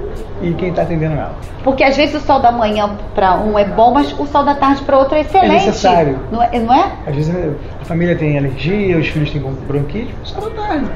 e 0.43 0.53
quem 0.55 0.71
está 0.71 0.83
atendendo 0.83 1.15
ela. 1.15 1.35
Porque 1.63 1.85
às 1.85 1.97
vezes 1.97 2.23
o 2.23 2.27
sol 2.27 2.41
da 2.41 2.51
manhã 2.51 2.97
para 3.15 3.37
um 3.37 3.59
é 3.59 3.65
bom, 3.65 3.93
mas 3.93 4.13
o 4.19 4.27
sol 4.27 4.45
da 4.45 4.55
tarde 4.55 4.83
para 4.83 4.99
outro 4.99 5.15
é 5.15 5.21
excelente. 5.21 5.67
necessário. 5.67 6.19
Não 6.31 6.43
é? 6.43 6.59
Não 6.59 6.75
é? 6.75 6.93
Às 7.07 7.15
vezes 7.15 7.35
a 7.81 7.85
família 7.85 8.17
tem 8.17 8.39
alergia, 8.39 8.99
os 8.99 9.09
filhos 9.09 9.31
têm 9.31 9.41
bronquite, 9.41 10.15
só 10.25 10.41
da 10.41 10.51
tarde. 10.51 10.87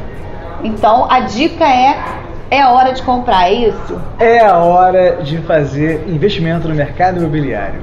Então 0.65 1.11
a 1.11 1.21
dica 1.21 1.65
é 1.65 1.97
é 2.51 2.61
a 2.61 2.71
hora 2.71 2.93
de 2.93 3.03
comprar, 3.03 3.49
é 3.49 3.55
isso? 3.55 3.99
É 4.19 4.41
a 4.41 4.59
hora 4.59 5.23
de 5.23 5.39
fazer 5.39 6.05
investimento 6.07 6.69
no 6.69 6.75
mercado 6.75 7.19
imobiliário. 7.19 7.81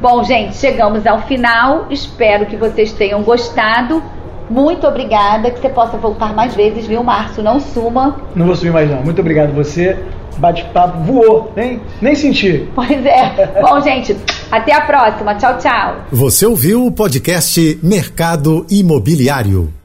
Bom, 0.00 0.22
gente, 0.22 0.56
chegamos 0.56 1.04
ao 1.04 1.22
final. 1.22 1.86
Espero 1.90 2.46
que 2.46 2.56
vocês 2.56 2.92
tenham 2.92 3.22
gostado. 3.24 4.00
Muito 4.48 4.86
obrigada, 4.86 5.50
que 5.50 5.60
você 5.60 5.68
possa 5.68 5.96
voltar 5.96 6.34
mais 6.34 6.54
vezes, 6.54 6.86
viu, 6.86 7.02
Márcio? 7.02 7.42
Não 7.42 7.60
suma. 7.60 8.20
Não 8.34 8.46
vou 8.46 8.54
subir 8.54 8.72
mais 8.72 8.90
não. 8.90 9.02
Muito 9.02 9.20
obrigado 9.20 9.52
você. 9.52 9.98
Bate-papo 10.36 10.98
voou, 11.04 11.52
nem, 11.54 11.80
nem 12.02 12.14
senti. 12.14 12.68
Pois 12.74 13.06
é. 13.06 13.52
Bom, 13.62 13.80
gente, 13.80 14.16
até 14.50 14.74
a 14.74 14.80
próxima. 14.80 15.34
Tchau, 15.36 15.58
tchau. 15.58 15.96
Você 16.10 16.44
ouviu 16.44 16.84
o 16.84 16.92
podcast 16.92 17.78
Mercado 17.82 18.66
Imobiliário. 18.68 19.83